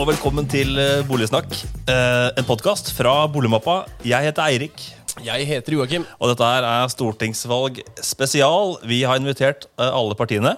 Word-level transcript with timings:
og 0.00 0.06
velkommen 0.08 0.46
til 0.50 0.76
eh, 0.80 1.02
Boligsnakk. 1.06 1.52
Eh, 1.90 2.28
en 2.40 2.46
podkast 2.48 2.90
fra 2.96 3.26
Boligmappa. 3.30 3.82
Jeg 4.08 4.24
heter 4.28 4.44
Eirik, 4.48 4.84
Jeg 5.24 5.46
heter 5.46 5.76
Joakim. 5.76 6.06
og 6.18 6.30
dette 6.32 6.46
her 6.48 6.64
er 6.64 6.88
stortingsvalg 6.92 7.82
spesial. 8.02 8.78
Vi 8.88 9.02
har 9.04 9.20
invitert 9.20 9.66
eh, 9.76 9.90
alle 9.90 10.16
partiene 10.18 10.56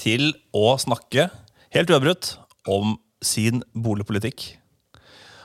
til 0.00 0.32
å 0.52 0.74
snakke 0.82 1.28
helt 1.74 1.90
uavbrutt 1.94 2.34
om 2.66 2.96
sin 3.24 3.62
boligpolitikk. 3.74 4.56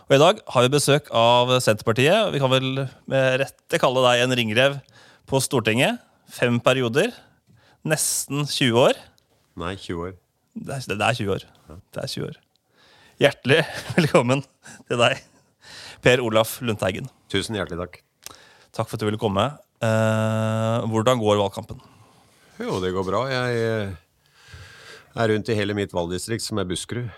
Og 0.10 0.18
I 0.18 0.22
dag 0.24 0.42
har 0.50 0.66
vi 0.66 0.74
besøk 0.74 1.12
av 1.14 1.54
Senterpartiet. 1.62 2.34
Vi 2.34 2.42
kan 2.42 2.50
vel 2.52 2.88
med 3.06 3.40
rette 3.44 3.80
kalle 3.82 4.02
deg 4.08 4.26
en 4.26 4.38
ringrev 4.42 4.80
på 5.30 5.42
Stortinget. 5.46 6.02
Fem 6.34 6.58
perioder. 6.60 7.14
Nesten 7.86 8.48
20 8.50 8.82
år. 8.90 8.98
Nei, 9.62 9.76
20 9.78 10.06
år. 10.10 10.14
Det 10.58 10.76
er, 10.82 10.96
det 10.98 11.06
er 11.06 11.20
20 11.22 11.36
år. 11.38 11.50
Det 11.94 12.02
er 12.02 12.10
20 12.10 12.32
år. 12.32 12.40
Hjertelig 13.20 13.66
velkommen 13.98 14.40
til 14.88 14.96
deg, 14.96 15.18
Per 16.00 16.22
Olaf 16.24 16.54
Lundteigen. 16.64 17.10
Tusen 17.28 17.58
hjertelig 17.58 17.82
takk. 17.82 17.98
Takk 18.72 18.88
for 18.88 18.96
at 18.96 19.02
du 19.02 19.10
ville 19.10 19.20
komme. 19.20 19.44
Eh, 19.84 20.86
hvordan 20.88 21.20
går 21.20 21.42
valgkampen? 21.42 21.82
Jo, 22.64 22.78
det 22.80 22.94
går 22.96 23.04
bra. 23.10 23.26
Jeg 23.28 23.58
eh, 23.60 24.56
er 25.20 25.32
rundt 25.34 25.52
i 25.52 25.58
hele 25.60 25.76
mitt 25.76 25.92
valgdistrikt, 25.92 26.46
som 26.46 26.64
er 26.64 26.70
Buskerud, 26.70 27.12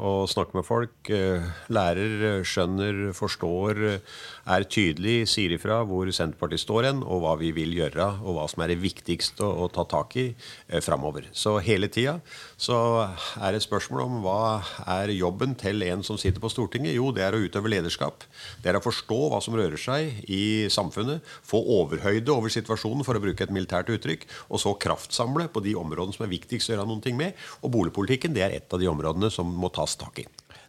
og 0.00 0.28
snakker 0.30 0.56
med 0.56 0.64
folk. 0.64 1.10
eh, 1.10 1.42
Lærer, 1.68 2.40
eh, 2.40 2.42
skjønner, 2.42 3.12
forstår, 3.12 3.76
eh, 3.84 3.98
er 4.46 4.64
tydelig, 4.64 5.28
sier 5.28 5.52
ifra 5.52 5.84
hvor 5.86 6.06
Senterpartiet 6.10 6.60
står 6.60 6.84
hen, 6.84 7.02
og 7.02 7.22
hva 7.22 7.38
vi 7.38 7.52
vil 7.52 7.72
gjøre, 7.74 8.22
og 8.24 8.36
hva 8.36 8.48
som 8.48 8.62
er 8.62 8.68
det 8.68 8.82
viktigste 8.82 9.42
å, 9.42 9.70
ta 9.72 9.84
tak 9.84 10.16
i 10.16 10.34
framover. 10.80 11.24
Så 11.32 11.62
hele 11.62 11.88
tida 11.88 12.20
så 12.58 13.08
er 13.40 13.52
det 13.52 13.62
spørsmål 13.62 14.02
om 14.02 14.22
hva 14.22 14.62
er 14.86 15.08
jobben 15.08 15.54
til 15.54 15.82
en 15.82 16.02
som 16.02 16.18
sitter 16.18 16.40
på 16.40 16.50
Stortinget? 16.50 16.94
Jo, 16.94 17.12
det 17.12 17.22
er 17.22 17.32
å 17.32 17.40
utøve 17.40 17.70
lederskap. 17.70 18.24
Det 18.62 18.70
er 18.70 18.78
å 18.78 18.84
forstå 18.84 19.30
hva 19.30 19.40
som 19.40 19.54
rører 19.54 19.78
seg 19.78 20.24
i 20.28 20.68
samfunnet, 20.68 21.22
få 21.42 21.62
overhøyde 21.62 22.28
over 22.28 22.48
situasjonen, 22.48 23.04
for 23.04 23.14
å 23.14 23.22
bruke 23.22 23.42
et 23.42 23.54
militært 23.54 23.88
uttrykk, 23.88 24.26
og 24.50 24.60
så 24.60 24.74
kraftsamle 24.74 25.48
på 25.48 25.62
de 25.62 25.74
områdene 25.78 26.12
som 26.12 26.26
er 26.26 26.34
viktigst 26.34 26.70
å 26.70 26.76
gjøre 26.76 27.00
ting 27.02 27.16
med. 27.16 27.32
Og 27.62 27.70
boligpolitikken 27.70 28.34
det 28.34 28.42
er 28.42 28.56
et 28.56 28.72
av 28.72 28.80
de 28.80 28.90
områdene 28.90 29.30
som 29.30 29.46
må 29.46 29.70
tas 29.72 29.81
tak 30.00 30.22
i. 30.22 30.26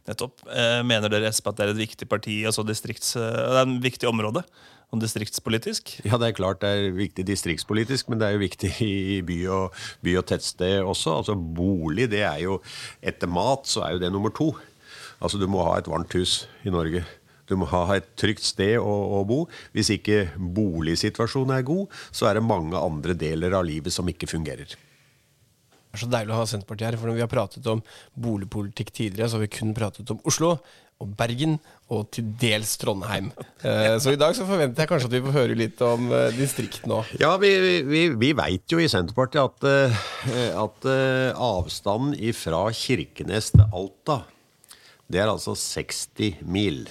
Nettopp. 0.07 0.41
Eh, 0.51 0.81
mener 0.83 1.11
dere 1.11 1.29
Espe, 1.29 1.51
at 1.51 1.59
det 1.59 1.65
er 1.65 1.73
et 1.73 1.83
viktig 1.85 2.07
parti, 2.11 2.41
altså 2.47 2.65
distrikts, 2.67 3.15
eh, 3.15 3.23
det 3.23 3.59
er 3.61 3.67
en 3.67 3.79
viktig 3.83 4.09
område? 4.09 4.43
Og 4.93 4.99
distriktspolitisk? 5.01 5.95
Ja, 6.05 6.19
det 6.21 6.27
er 6.27 6.35
klart 6.37 6.61
det 6.61 6.69
er 6.69 6.91
viktig 6.93 7.25
distriktspolitisk, 7.25 8.11
men 8.11 8.19
det 8.21 8.27
er 8.27 8.35
jo 8.35 8.43
viktig 8.43 8.69
i 8.85 9.21
by 9.25 9.39
og, 9.49 9.79
by 10.05 10.17
og 10.19 10.27
tettsted 10.29 10.83
også. 10.83 11.15
Altså 11.21 11.35
Bolig, 11.35 12.11
det 12.11 12.21
er 12.27 12.43
jo 12.43 12.59
Etter 13.01 13.31
mat 13.31 13.65
så 13.69 13.87
er 13.87 13.95
jo 13.95 14.03
det 14.03 14.11
nummer 14.13 14.29
to. 14.35 14.51
Altså 15.23 15.39
Du 15.41 15.47
må 15.49 15.63
ha 15.65 15.79
et 15.79 15.89
varmt 15.89 16.13
hus 16.13 16.43
i 16.61 16.73
Norge. 16.73 17.01
Du 17.49 17.57
må 17.59 17.65
ha 17.71 17.87
et 17.95 18.13
trygt 18.19 18.45
sted 18.45 18.77
å, 18.77 18.93
å 19.17 19.23
bo. 19.27 19.43
Hvis 19.73 19.89
ikke 19.97 20.27
boligsituasjonen 20.37 21.57
er 21.57 21.65
god, 21.67 21.89
så 22.11 22.29
er 22.29 22.37
det 22.37 22.45
mange 22.45 22.77
andre 22.77 23.17
deler 23.17 23.57
av 23.57 23.65
livet 23.67 23.93
som 23.95 24.07
ikke 24.09 24.29
fungerer. 24.29 24.77
Det 25.93 25.99
er 25.99 26.05
så 26.07 26.09
deilig 26.09 26.33
å 26.33 26.37
ha 26.39 26.45
Senterpartiet 26.49 26.87
her, 26.89 26.95
for 26.97 27.05
når 27.11 27.19
vi 27.19 27.21
har 27.21 27.29
pratet 27.29 27.67
om 27.69 27.83
boligpolitikk 28.17 28.89
tidligere, 28.97 29.27
så 29.29 29.37
har 29.37 29.43
vi 29.45 29.51
kun 29.53 29.75
pratet 29.77 30.09
om 30.09 30.17
Oslo 30.25 30.55
og 31.03 31.11
Bergen 31.19 31.59
og 31.93 32.07
til 32.15 32.31
dels 32.41 32.71
Trondheim. 32.81 33.27
Eh, 33.63 33.93
Så 34.01 34.11
i 34.11 34.17
dag 34.19 34.33
så 34.35 34.43
forventer 34.49 34.83
jeg 34.83 34.89
kanskje 34.89 35.07
at 35.07 35.13
vi 35.15 35.21
får 35.23 35.35
høre 35.37 35.55
litt 35.55 35.79
om 35.85 36.09
eh, 36.11 36.33
distriktene 36.35 36.97
òg. 36.97 37.13
Ja, 37.21 37.29
vi, 37.39 37.51
vi, 37.85 38.01
vi 38.19 38.31
veit 38.35 38.73
jo 38.73 38.81
i 38.81 38.89
Senterpartiet 38.91 39.45
at, 39.45 39.69
eh, 39.69 40.49
at 40.57 40.89
avstanden 41.37 42.17
fra 42.35 42.65
Kirkenes 42.75 43.53
til 43.53 43.63
Alta, 43.69 44.17
det 45.13 45.21
er 45.21 45.29
altså 45.31 45.53
60 45.59 46.41
mil. 46.49 46.87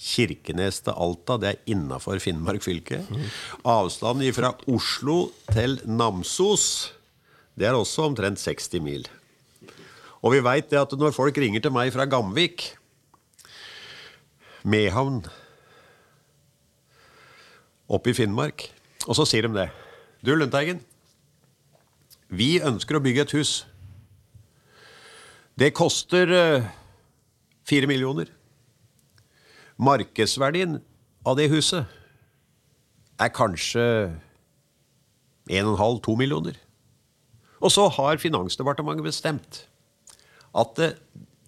Kirkenes 0.00 0.82
til 0.82 0.96
Alta, 0.96 1.38
det 1.40 1.52
er 1.54 1.62
innafor 1.76 2.18
Finnmark 2.20 2.64
fylke. 2.66 3.02
Avstanden 3.68 4.32
fra 4.34 4.50
Oslo 4.72 5.28
til 5.52 5.78
Namsos, 5.86 6.66
det 7.58 7.68
er 7.68 7.76
også 7.76 8.06
omtrent 8.08 8.40
60 8.40 8.80
mil. 8.84 9.06
Og 10.20 10.34
vi 10.34 10.42
veit 10.44 10.72
at 10.76 10.92
når 10.98 11.14
folk 11.16 11.38
ringer 11.40 11.62
til 11.64 11.72
meg 11.72 11.92
fra 11.94 12.06
Gamvik, 12.08 12.74
Mehamn, 14.62 15.22
oppe 17.88 18.12
i 18.12 18.16
Finnmark, 18.16 18.66
og 19.08 19.16
så 19.16 19.24
sier 19.26 19.48
de 19.48 19.54
det. 19.56 19.70
Du, 20.20 20.34
Lundteigen, 20.36 20.82
vi 22.28 22.60
ønsker 22.62 22.98
å 22.98 23.02
bygge 23.02 23.24
et 23.24 23.34
hus. 23.34 23.54
Det 25.58 25.72
koster 25.76 26.30
eh, 26.36 26.68
fire 27.66 27.88
millioner. 27.90 28.28
Markedsverdien 29.80 30.78
av 31.26 31.40
det 31.40 31.48
huset 31.52 31.88
er 33.20 33.32
kanskje 33.32 33.84
1,5-2 35.50 36.16
millioner. 36.20 36.60
Og 37.60 37.72
så 37.72 37.86
har 37.92 38.20
Finansdepartementet 38.20 39.06
bestemt 39.06 39.64
at 40.56 40.80
eh, 40.82 40.96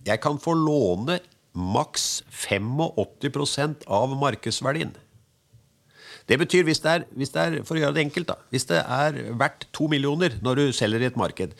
jeg 0.06 0.21
kan 0.23 0.39
få 0.41 0.55
låne 0.59 1.21
maks 1.53 2.23
85% 2.33 3.87
av 3.93 4.15
markedsverdien. 4.19 4.95
Det 6.28 6.39
betyr, 6.39 6.65
hvis 6.69 6.81
det, 6.84 6.91
er, 6.91 7.05
hvis 7.19 7.33
det 7.34 7.43
er, 7.43 7.56
for 7.67 7.77
å 7.77 7.83
gjøre 7.83 7.97
det 7.97 8.05
enkelt, 8.06 8.28
da, 8.31 8.37
hvis 8.55 8.69
det 8.71 8.78
er 8.81 9.19
verdt 9.39 9.67
to 9.75 9.89
millioner 9.91 10.37
når 10.45 10.61
du 10.61 10.65
selger 10.77 11.03
i 11.03 11.09
et 11.11 11.19
marked, 11.19 11.55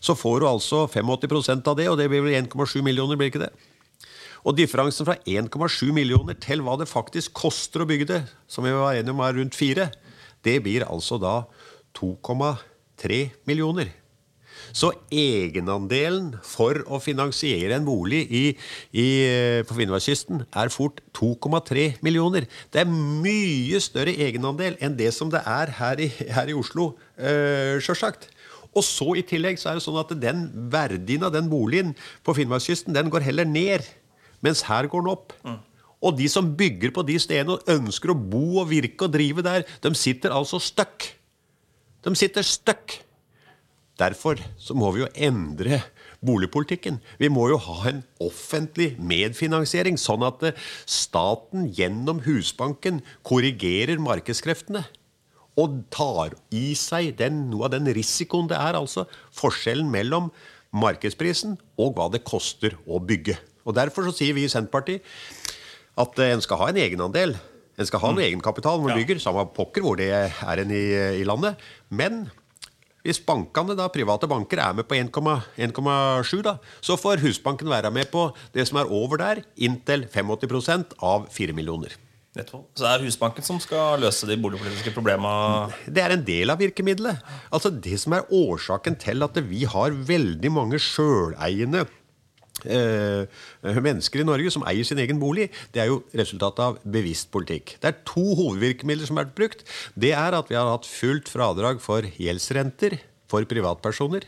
så 0.00 0.16
får 0.16 0.40
du 0.40 0.48
altså 0.48 0.84
85% 0.88 1.68
av 1.68 1.76
det, 1.78 1.88
og 1.90 1.98
det 2.00 2.08
blir 2.10 2.24
vel 2.24 2.38
1,7 2.38 2.80
millioner, 2.84 3.18
blir 3.18 3.30
ikke 3.30 3.44
det? 3.44 3.52
Og 4.46 4.56
differansen 4.56 5.08
fra 5.08 5.18
1,7 5.26 5.90
millioner 5.94 6.38
til 6.40 6.62
hva 6.64 6.76
det 6.80 6.88
faktisk 6.88 7.34
koster 7.36 7.82
å 7.82 7.88
bygge 7.88 8.08
det, 8.12 8.20
som 8.48 8.64
vi 8.64 8.72
var 8.74 8.96
enige 8.96 9.14
om 9.14 9.22
er 9.26 9.36
rundt 9.36 9.58
4, 9.58 9.88
det 10.46 10.56
blir 10.64 10.86
altså 10.86 11.18
da 11.20 11.40
2,3 12.96 13.30
millioner. 13.46 13.92
Så 14.76 14.90
egenandelen 15.12 16.32
for 16.44 16.80
å 16.90 16.98
finansiere 17.00 17.76
en 17.76 17.86
bolig 17.86 18.22
i, 18.34 18.44
i, 18.92 19.06
på 19.68 19.76
Finnmarkskysten 19.76 20.42
er 20.48 20.72
fort 20.74 21.00
2,3 21.16 22.02
millioner. 22.04 22.48
Det 22.72 22.82
er 22.82 22.90
mye 22.90 23.80
større 23.84 24.16
egenandel 24.26 24.76
enn 24.80 24.96
det 24.98 25.12
som 25.14 25.30
det 25.32 25.44
er 25.46 25.72
her 25.78 26.02
i, 26.02 26.08
her 26.32 26.50
i 26.50 26.56
Oslo, 26.56 26.94
øh, 27.16 27.76
sjølsagt. 27.84 28.28
Og 28.76 28.84
så 28.84 29.14
i 29.16 29.24
tillegg 29.24 29.60
så 29.60 29.70
er 29.70 29.78
det 29.78 29.86
sånn 29.86 30.00
at 30.02 30.12
den 30.20 30.48
verdien 30.72 31.24
av 31.24 31.32
den 31.32 31.48
boligen 31.52 31.94
på 32.26 32.34
Finnmarkskysten 32.36 32.96
den 32.96 33.12
går 33.12 33.24
heller 33.24 33.48
ned, 33.48 33.86
mens 34.44 34.66
her 34.68 34.90
går 34.92 35.04
den 35.04 35.14
opp. 35.14 35.32
Og 36.04 36.18
de 36.18 36.26
som 36.28 36.50
bygger 36.58 36.92
på 36.92 37.06
de 37.08 37.16
stedene 37.22 37.56
og 37.56 37.70
ønsker 37.72 38.12
å 38.12 38.18
bo 38.18 38.60
og 38.60 38.68
virke 38.68 39.06
og 39.06 39.14
drive 39.14 39.44
der, 39.46 39.64
de 39.64 39.94
sitter 39.96 40.34
altså 40.36 40.60
stuck. 40.60 41.15
De 42.06 42.14
sitter 42.14 42.46
støkk. 42.46 43.00
Derfor 43.98 44.38
så 44.60 44.76
må 44.76 44.92
vi 44.94 45.00
jo 45.02 45.08
endre 45.26 45.80
boligpolitikken. 46.26 47.00
Vi 47.18 47.30
må 47.32 47.48
jo 47.50 47.56
ha 47.64 47.88
en 47.90 48.02
offentlig 48.22 48.92
medfinansiering, 49.00 49.96
sånn 49.98 50.22
at 50.26 50.44
eh, 50.44 50.60
staten 50.86 51.66
gjennom 51.74 52.20
Husbanken 52.26 53.00
korrigerer 53.26 53.98
markedskreftene. 54.02 54.84
Og 55.56 55.80
tar 55.90 56.36
i 56.54 56.76
seg 56.78 57.14
den, 57.18 57.46
noe 57.50 57.66
av 57.66 57.74
den 57.74 57.88
risikoen 57.96 58.50
det 58.50 58.60
er, 58.60 58.76
altså 58.76 59.06
forskjellen 59.34 59.88
mellom 59.90 60.28
markedsprisen 60.76 61.56
og 61.80 61.96
hva 61.96 62.10
det 62.12 62.22
koster 62.28 62.76
å 62.84 63.00
bygge. 63.00 63.38
Og 63.66 63.74
Derfor 63.80 64.06
så 64.06 64.14
sier 64.20 64.36
vi 64.36 64.44
i 64.46 64.52
Senterpartiet 64.52 65.02
at 65.98 66.22
eh, 66.22 66.36
en 66.36 66.44
skal 66.44 66.62
ha 66.62 66.70
en 66.70 66.82
egenandel. 66.84 67.34
En 67.76 67.88
skal 67.88 68.00
ha 68.02 68.10
en 68.14 68.24
egenkapital 68.24 68.80
når 68.80 68.88
man 68.88 68.98
bygger, 69.02 69.20
samme 69.20 69.44
pokker 69.56 69.84
hvor 69.84 69.98
det 70.00 70.08
er 70.16 70.62
en 70.62 70.72
i, 70.72 70.84
i 71.20 71.26
landet. 71.28 71.60
Men 71.92 72.26
hvis 73.06 73.20
bankene, 73.22 73.76
da, 73.78 73.86
private 73.92 74.26
banker 74.30 74.58
er 74.62 74.72
med 74.74 74.88
på 74.88 74.96
1,7, 74.98 76.40
da, 76.42 76.56
så 76.82 76.96
får 76.98 77.22
Husbanken 77.22 77.70
være 77.70 77.92
med 77.94 78.10
på 78.10 78.30
det 78.56 78.66
som 78.66 78.80
er 78.80 78.90
over 78.90 79.20
der, 79.22 79.44
inntil 79.54 80.08
85% 80.10 80.96
av 81.06 81.28
4 81.30 81.54
millioner. 81.54 81.94
Nettopp. 82.36 82.66
Så 82.76 82.84
det 82.84 82.90
er 82.90 83.04
Husbanken 83.06 83.46
som 83.46 83.60
skal 83.62 84.02
løse 84.02 84.26
de 84.28 84.36
boligpolitiske 84.40 84.92
problemene? 84.96 85.70
Det 85.86 86.02
er 86.02 86.16
en 86.16 86.24
del 86.26 86.52
av 86.52 86.60
virkemidlet. 86.60 87.22
Altså 87.48 87.70
Det 87.70 87.96
som 88.02 88.16
er 88.16 88.26
årsaken 88.28 88.98
til 89.00 89.24
at 89.24 89.38
vi 89.46 89.62
har 89.70 89.94
veldig 90.10 90.52
mange 90.52 90.80
sjøleiende 90.82 91.86
mennesker 92.64 94.22
i 94.22 94.26
Norge 94.26 94.52
som 94.54 94.64
eier 94.68 94.86
sin 94.86 95.00
egen 95.02 95.20
bolig, 95.20 95.50
det 95.74 95.82
er 95.82 95.90
jo 95.90 96.00
resultatet 96.16 96.62
av 96.64 96.78
bevisst 96.82 97.28
politikk. 97.34 97.76
Det 97.82 97.90
er 97.90 98.00
to 98.08 98.24
hovedvirkemidler 98.38 99.06
som 99.08 99.20
har 99.20 99.28
vært 99.28 99.36
brukt. 99.38 99.66
Det 99.94 100.14
er 100.16 100.38
at 100.38 100.48
vi 100.50 100.56
har 100.58 100.70
hatt 100.72 100.88
fullt 100.88 101.28
fradrag 101.28 101.82
for 101.84 102.08
gjeldsrenter 102.16 102.98
for 103.30 103.46
privatpersoner. 103.48 104.24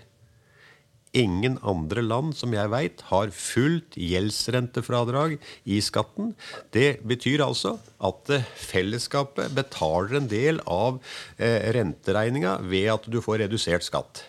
Ingen 1.16 1.56
andre 1.64 2.02
land 2.04 2.34
som 2.36 2.52
jeg 2.52 2.68
veit 2.68 3.00
har 3.08 3.30
fullt 3.32 3.96
gjeldsrentefradrag 3.96 5.38
i 5.64 5.78
skatten. 5.80 6.34
Det 6.74 7.00
betyr 7.08 7.46
altså 7.46 7.78
at 8.04 8.32
eh, 8.34 8.44
fellesskapet 8.68 9.54
betaler 9.56 10.18
en 10.20 10.28
del 10.28 10.60
av 10.68 11.00
eh, 11.38 11.70
renteregninga 11.72 12.58
ved 12.68 12.90
at 12.98 13.08
du 13.08 13.22
får 13.24 13.40
redusert 13.46 13.86
skatt. 13.88 14.20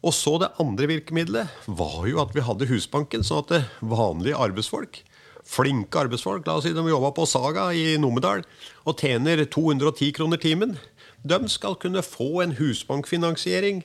Og 0.00 0.14
så 0.16 0.36
det 0.40 0.52
andre 0.62 0.88
virkemidlet 0.88 1.64
var 1.68 2.04
jo 2.08 2.20
at 2.22 2.32
vi 2.32 2.44
hadde 2.44 2.68
Husbanken, 2.70 3.24
sånn 3.26 3.42
at 3.42 3.52
det 3.52 3.62
vanlige 3.84 4.38
arbeidsfolk, 4.40 5.02
flinke 5.44 6.06
arbeidsfolk, 6.06 6.46
la 6.46 6.56
oss 6.56 6.64
si 6.64 6.72
de 6.76 6.84
jobba 6.86 7.10
på 7.16 7.26
Saga 7.28 7.68
i 7.76 7.98
Numedal 8.00 8.46
og 8.88 8.96
tjener 9.02 9.44
210 9.44 10.14
kroner 10.16 10.40
timen, 10.40 10.78
de 11.20 11.36
skal 11.52 11.76
kunne 11.76 12.00
få 12.00 12.40
en 12.40 12.54
husbankfinansiering 12.56 13.82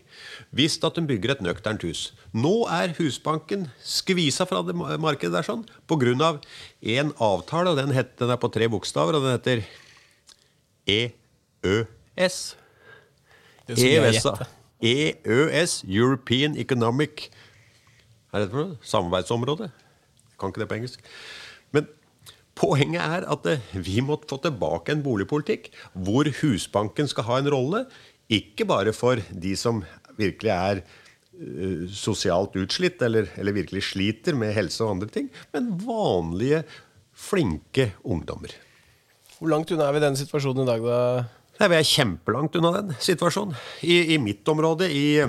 hvis 0.56 0.78
at 0.88 0.96
de 0.96 1.04
bygger 1.04 1.34
et 1.34 1.44
nøkternt 1.44 1.84
hus. 1.84 2.14
Nå 2.32 2.64
er 2.72 2.96
Husbanken 2.96 3.68
skvisa 3.84 4.48
fra 4.48 4.64
det 4.64 4.76
markedet 4.76 5.34
der 5.36 5.48
sånn 5.48 5.66
pga. 5.90 6.40
en 6.82 7.12
avtale, 7.20 7.72
og 7.72 7.78
den, 7.78 7.92
heter, 7.92 8.16
den 8.24 8.32
er 8.32 8.40
på 8.40 8.52
tre 8.54 8.70
bokstaver, 8.72 9.20
og 9.20 9.28
den 9.28 9.36
heter 9.36 9.66
EØS. 10.88 12.56
Jeg 13.68 14.55
EØS, 14.84 15.84
European 15.88 16.58
Economic 16.60 17.30
Hva 18.30 18.42
er 18.42 18.46
det 18.46 18.52
for 18.52 18.62
noe? 18.62 18.80
Samarbeidsområde? 18.84 19.70
Jeg 19.72 20.40
kan 20.40 20.52
ikke 20.52 20.64
det 20.64 20.68
på 20.68 20.78
engelsk. 20.80 21.06
Men 21.72 21.88
poenget 22.60 23.00
er 23.00 23.28
at 23.32 23.48
eh, 23.48 23.70
vi 23.80 24.02
må 24.04 24.18
få 24.28 24.40
tilbake 24.44 24.92
en 24.92 25.04
boligpolitikk 25.06 25.70
hvor 25.94 26.28
Husbanken 26.42 27.08
skal 27.08 27.28
ha 27.30 27.40
en 27.40 27.52
rolle. 27.54 27.86
Ikke 28.28 28.68
bare 28.68 28.92
for 28.96 29.22
de 29.32 29.54
som 29.60 29.84
virkelig 30.20 30.52
er 30.52 30.82
eh, 30.84 31.88
sosialt 31.96 32.58
utslitt 32.60 33.00
eller, 33.06 33.32
eller 33.40 33.56
virkelig 33.56 33.86
sliter 33.94 34.36
med 34.36 34.56
helse 34.58 34.84
og 34.84 34.98
andre 34.98 35.12
ting, 35.14 35.32
men 35.56 35.72
vanlige, 35.80 36.66
flinke 37.16 37.94
ungdommer. 38.04 38.52
Hvor 39.38 39.52
langt 39.52 39.72
unna 39.72 39.88
er 39.88 39.96
vi 39.96 40.04
den 40.04 40.18
situasjonen 40.20 40.66
i 40.66 40.68
dag, 40.68 40.84
da? 40.84 41.00
Nei, 41.56 41.70
Vi 41.72 41.76
er 41.78 41.88
kjempelangt 41.88 42.56
unna 42.60 42.72
den 42.76 42.96
situasjonen. 43.00 43.56
I, 43.88 44.16
i 44.16 44.18
mitt 44.20 44.48
område, 44.52 44.90
i, 44.92 45.24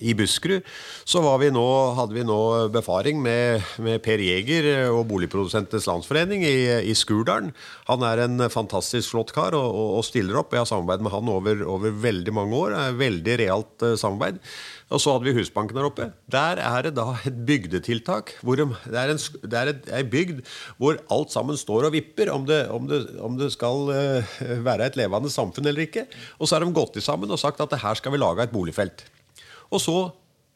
i 0.00 0.14
Buskerud, 0.18 0.64
så 1.04 1.22
vi 1.38 1.50
nå, 1.54 1.66
hadde 1.98 2.16
vi 2.16 2.24
nå 2.26 2.38
befaring 2.74 3.20
med, 3.22 3.62
med 3.82 4.02
Per 4.04 4.22
Jæger 4.22 4.90
og 4.90 5.04
Boligprodusentenes 5.10 5.86
Landsforening 5.90 6.44
i, 6.46 6.56
i 6.90 6.94
Skurdalen. 6.98 7.52
Han 7.88 8.04
er 8.06 8.24
en 8.24 8.48
fantastisk 8.50 9.14
flott 9.14 9.34
kar 9.36 9.56
og, 9.58 9.66
og, 9.70 9.90
og 10.00 10.06
stiller 10.06 10.40
opp. 10.40 10.54
Jeg 10.54 10.64
har 10.64 10.70
samarbeidet 10.70 11.06
med 11.06 11.14
han 11.14 11.30
over, 11.32 11.64
over 11.76 11.98
veldig 12.04 12.34
mange 12.34 12.58
år. 12.58 12.74
Det 12.74 12.84
er 12.84 13.02
Veldig 13.04 13.34
realt 13.40 13.84
eh, 13.84 13.98
samarbeid. 14.00 14.38
Og 14.92 15.00
så 15.00 15.14
hadde 15.14 15.26
vi 15.26 15.34
Husbanken 15.38 15.78
der 15.78 15.88
oppe. 15.88 16.08
Der 16.30 16.60
er 16.62 16.86
det 16.86 16.94
da 16.98 17.06
et 17.26 17.38
bygdetiltak. 17.48 18.34
De, 18.44 18.66
det 18.92 19.58
er 19.58 19.72
et, 19.72 19.88
ei 19.96 20.04
bygd 20.06 20.44
hvor 20.78 21.00
alt 21.14 21.32
sammen 21.34 21.58
står 21.58 21.88
og 21.88 21.96
vipper 21.96 22.30
om 22.34 22.44
det, 22.48 22.60
om 22.72 22.86
det, 22.90 23.00
om 23.24 23.38
det 23.40 23.50
skal 23.54 23.88
uh, 23.90 24.36
være 24.66 24.90
et 24.90 25.00
levende 25.00 25.32
samfunn 25.32 25.66
eller 25.70 25.88
ikke. 25.88 26.06
Og 26.38 26.46
så 26.46 26.56
har 26.56 26.64
de 26.64 26.76
gått 26.76 27.00
sammen 27.04 27.32
og 27.32 27.40
sagt 27.40 27.62
at 27.64 27.78
her 27.80 27.98
skal 27.98 28.14
vi 28.14 28.22
lage 28.22 28.44
et 28.44 28.54
boligfelt. 28.54 29.06
Og 29.70 29.82
så, 29.82 29.96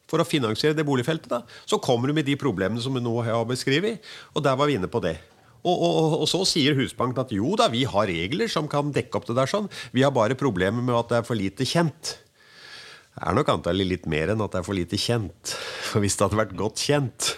for 0.09 0.21
å 0.21 0.27
finansiere 0.27 0.77
det 0.77 0.85
boligfeltet, 0.87 1.31
da, 1.31 1.43
så 1.69 1.81
kommer 1.81 2.09
du 2.09 2.17
med 2.17 2.27
de 2.27 2.37
problemene 2.39 2.81
som 2.83 2.95
vi 2.95 3.03
nå 3.03 3.15
har 3.25 3.45
beskrevet. 3.49 4.03
Og 4.35 4.45
der 4.45 4.57
var 4.59 4.69
vi 4.69 4.77
inne 4.79 4.91
på 4.91 5.01
det. 5.03 5.17
Og, 5.59 5.75
og, 5.75 6.13
og, 6.21 6.27
så 6.31 6.45
sier 6.47 6.77
Husbanken 6.77 7.19
at 7.25 7.33
jo 7.35 7.51
da, 7.59 7.67
vi 7.71 7.83
har 7.89 8.07
regler 8.07 8.51
som 8.51 8.69
kan 8.71 8.93
dekke 8.95 9.19
opp 9.19 9.27
det 9.27 9.35
der 9.35 9.49
sånn. 9.51 9.67
Vi 9.91 10.05
har 10.05 10.15
bare 10.15 10.39
problemer 10.39 10.83
med 10.83 10.95
at 10.95 11.11
det 11.11 11.19
er 11.19 11.27
for 11.27 11.39
lite 11.39 11.67
kjent. 11.67 12.15
Det 13.19 13.25
er 13.27 13.35
nok 13.35 13.51
antallet 13.51 13.89
litt 13.89 14.05
mer 14.07 14.31
enn 14.31 14.43
at 14.45 14.53
det 14.53 14.61
er 14.61 14.67
for 14.67 14.77
lite 14.77 14.99
kjent. 14.99 15.55
For 15.89 15.99
hvis 15.99 16.15
det 16.15 16.23
hadde 16.23 16.39
vært 16.39 16.55
godt 16.55 16.79
kjent, 16.79 17.33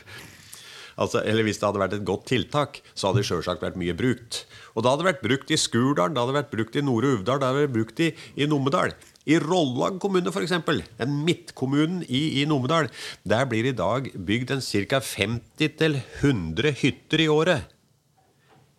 altså, 1.01 1.23
eller 1.25 1.47
hvis 1.47 1.57
det 1.57 1.65
hadde 1.65 1.81
vært 1.81 1.95
et 1.97 2.05
godt 2.05 2.27
tiltak, 2.29 2.81
så 2.93 3.09
hadde 3.09 3.23
det 3.23 3.29
sjølsagt 3.31 3.65
vært 3.65 3.79
mye 3.81 3.95
brukt. 3.97 4.43
Og 4.75 4.85
da 4.85 4.93
hadde 4.93 5.01
det 5.01 5.09
vært 5.15 5.25
brukt 5.25 5.55
i 5.55 5.57
Skurdalen, 5.57 6.13
det 6.13 6.21
hadde 6.21 6.37
vært 6.37 6.53
brukt 6.53 6.77
i 6.77 6.85
Nore 6.85 7.15
Uvdal, 7.15 7.41
det 7.41 7.49
hadde 7.49 7.63
vært 7.65 7.73
brukt 7.79 8.03
i, 8.05 8.11
i 8.37 8.49
Numedal. 8.51 8.93
I 9.29 9.37
Rollag 9.37 9.99
kommune, 10.01 10.31
f.eks., 10.31 10.53
den 10.97 11.19
midtkommunen 11.25 12.01
i, 12.07 12.41
i 12.41 12.45
Numedal, 12.49 12.89
der 13.23 13.45
blir 13.49 13.67
i 13.69 13.75
dag 13.77 14.09
bygd 14.15 14.55
en 14.55 14.63
ca. 14.65 15.01
50-100 15.05 16.73
hytter 16.81 17.21
i 17.21 17.29
året. 17.29 17.69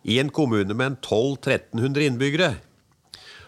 I 0.03 0.19
en 0.19 0.33
kommune 0.35 0.75
med 0.75 0.85
en 0.85 0.97
1200-1300 0.99 2.09
innbyggere 2.09 2.51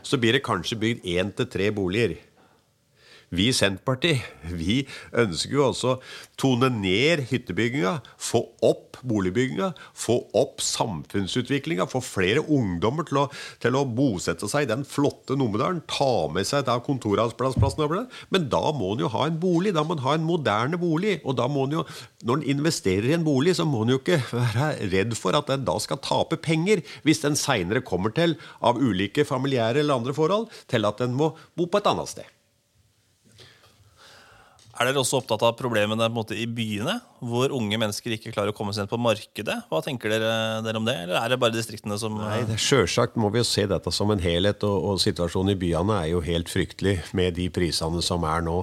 så 0.06 0.20
blir 0.22 0.38
det 0.38 0.46
kanskje 0.46 0.80
bygd 0.80 1.08
én 1.18 1.34
til 1.36 1.50
tre 1.52 1.72
boliger. 1.76 2.16
Vi 3.34 3.50
i 3.50 3.56
Senterpartiet 3.56 4.22
vi 4.54 4.84
ønsker 5.18 5.56
jo 5.58 5.70
også 5.70 5.96
tone 6.40 6.70
ned 6.74 7.26
hyttebygginga, 7.30 7.98
få 8.22 8.44
opp 8.66 9.00
boligbygginga, 9.06 9.72
få 9.98 10.18
opp 10.38 10.62
samfunnsutviklinga, 10.64 11.88
få 11.90 12.02
flere 12.04 12.44
ungdommer 12.44 13.08
til 13.08 13.22
å, 13.24 13.26
til 13.64 13.78
å 13.78 13.86
bosette 13.88 14.50
seg 14.52 14.66
i 14.66 14.72
den 14.72 14.86
flotte 14.88 15.38
Numedalen, 15.40 15.82
ta 15.90 16.28
med 16.32 16.48
seg 16.48 16.66
da 16.68 16.78
kontorarbeidsplassen 16.84 17.86
over 17.86 18.02
det. 18.02 18.06
Men 18.34 18.48
da 18.52 18.62
må 18.76 18.94
en 18.94 19.06
jo 19.06 19.12
ha 19.14 19.26
en 19.28 19.40
bolig, 19.42 19.76
da 19.76 19.86
må 19.86 19.98
en 19.98 20.06
ha 20.06 20.16
en 20.18 20.28
moderne 20.28 20.80
bolig. 20.82 21.18
Og 21.24 21.38
da 21.40 21.48
må 21.52 21.66
en 21.68 21.80
jo, 21.80 21.86
når 22.28 22.42
en 22.42 22.48
investerer 22.56 23.12
i 23.12 23.18
en 23.18 23.26
bolig, 23.28 23.56
så 23.58 23.68
må 23.68 23.84
en 23.84 23.96
jo 23.96 24.02
ikke 24.02 24.22
være 24.32 24.72
redd 24.94 25.18
for 25.20 25.38
at 25.38 25.52
en 25.54 25.66
da 25.68 25.78
skal 25.84 26.02
tape 26.04 26.40
penger 26.42 26.84
hvis 27.06 27.24
en 27.28 27.38
seinere 27.40 27.84
kommer 27.86 28.14
til, 28.16 28.38
av 28.66 28.80
ulike 28.82 29.26
familiære 29.28 29.84
eller 29.84 30.00
andre 30.00 30.16
forhold, 30.16 30.50
til 30.72 30.88
at 30.88 31.04
en 31.06 31.16
må 31.18 31.34
bo 31.58 31.68
på 31.70 31.82
et 31.82 31.92
annet 31.92 32.12
sted. 32.12 32.35
Er 34.76 34.90
dere 34.90 35.00
også 35.00 35.22
opptatt 35.22 35.44
av 35.48 35.54
problemene 35.56 36.08
måte, 36.12 36.36
i 36.36 36.44
byene, 36.52 36.98
hvor 37.24 37.54
unge 37.56 37.78
mennesker 37.80 38.12
ikke 38.12 38.34
klarer 38.36 38.52
å 38.52 38.56
komme 38.58 38.74
seg 38.76 38.84
inn 38.84 38.92
på 38.92 39.00
markedet? 39.00 39.56
Hva 39.70 39.80
tenker 39.86 40.12
dere, 40.12 40.32
dere 40.66 40.82
om 40.82 40.88
det, 40.88 40.96
eller 41.06 41.16
er 41.22 41.32
det 41.32 41.38
bare 41.40 41.56
distriktene 41.56 41.96
som 42.02 42.18
Nei, 42.20 42.42
det 42.50 42.58
Sjølsagt 42.60 43.16
må 43.16 43.30
vi 43.32 43.40
jo 43.40 43.48
se 43.48 43.64
dette 43.72 43.94
som 43.96 44.12
en 44.12 44.20
helhet, 44.20 44.66
og, 44.68 44.90
og 44.90 45.00
situasjonen 45.00 45.54
i 45.54 45.58
byene 45.62 46.02
er 46.02 46.10
jo 46.12 46.20
helt 46.28 46.52
fryktelig 46.52 46.98
med 47.16 47.38
de 47.40 47.48
prisene 47.56 48.04
som 48.04 48.28
er 48.28 48.44
nå. 48.44 48.58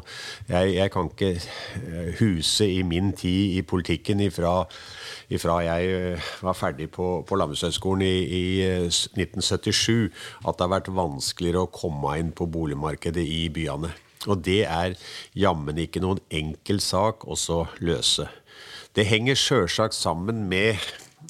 Jeg, 0.53 0.77
jeg 0.77 0.93
kan 0.93 1.09
ikke 1.09 1.33
eh, 1.33 2.13
huse 2.21 2.69
i 2.69 2.85
min 2.85 3.15
tid 3.17 3.57
i 3.57 3.65
politikken 3.65 4.21
ifra, 4.29 4.59
ifra 5.33 5.63
jeg 5.65 5.97
eh, 5.97 6.31
var 6.45 6.61
ferdig 6.61 6.93
på, 6.93 7.11
på 7.25 7.41
Landbrukshøgskolen 7.41 8.05
i, 8.05 8.15
i 8.21 8.47
eh, 8.69 8.89
1977, 8.93 10.13
at 10.45 10.61
det 10.61 10.69
har 10.69 10.77
vært 10.77 10.93
vanskeligere 10.93 11.65
å 11.65 11.73
komme 11.73 12.19
inn 12.21 12.37
på 12.37 12.53
boligmarkedet 12.53 13.25
i 13.25 13.47
byene. 13.49 13.97
Og 14.29 14.43
det 14.47 14.63
er 14.69 14.99
jammen 15.35 15.79
ikke 15.83 16.03
noen 16.03 16.21
enkel 16.31 16.81
sak 16.83 17.27
også 17.27 17.65
løse. 17.83 18.29
Det 18.93 19.09
henger 19.09 19.39
sjølsagt 19.39 19.97
sammen 19.97 20.45
med 20.51 20.79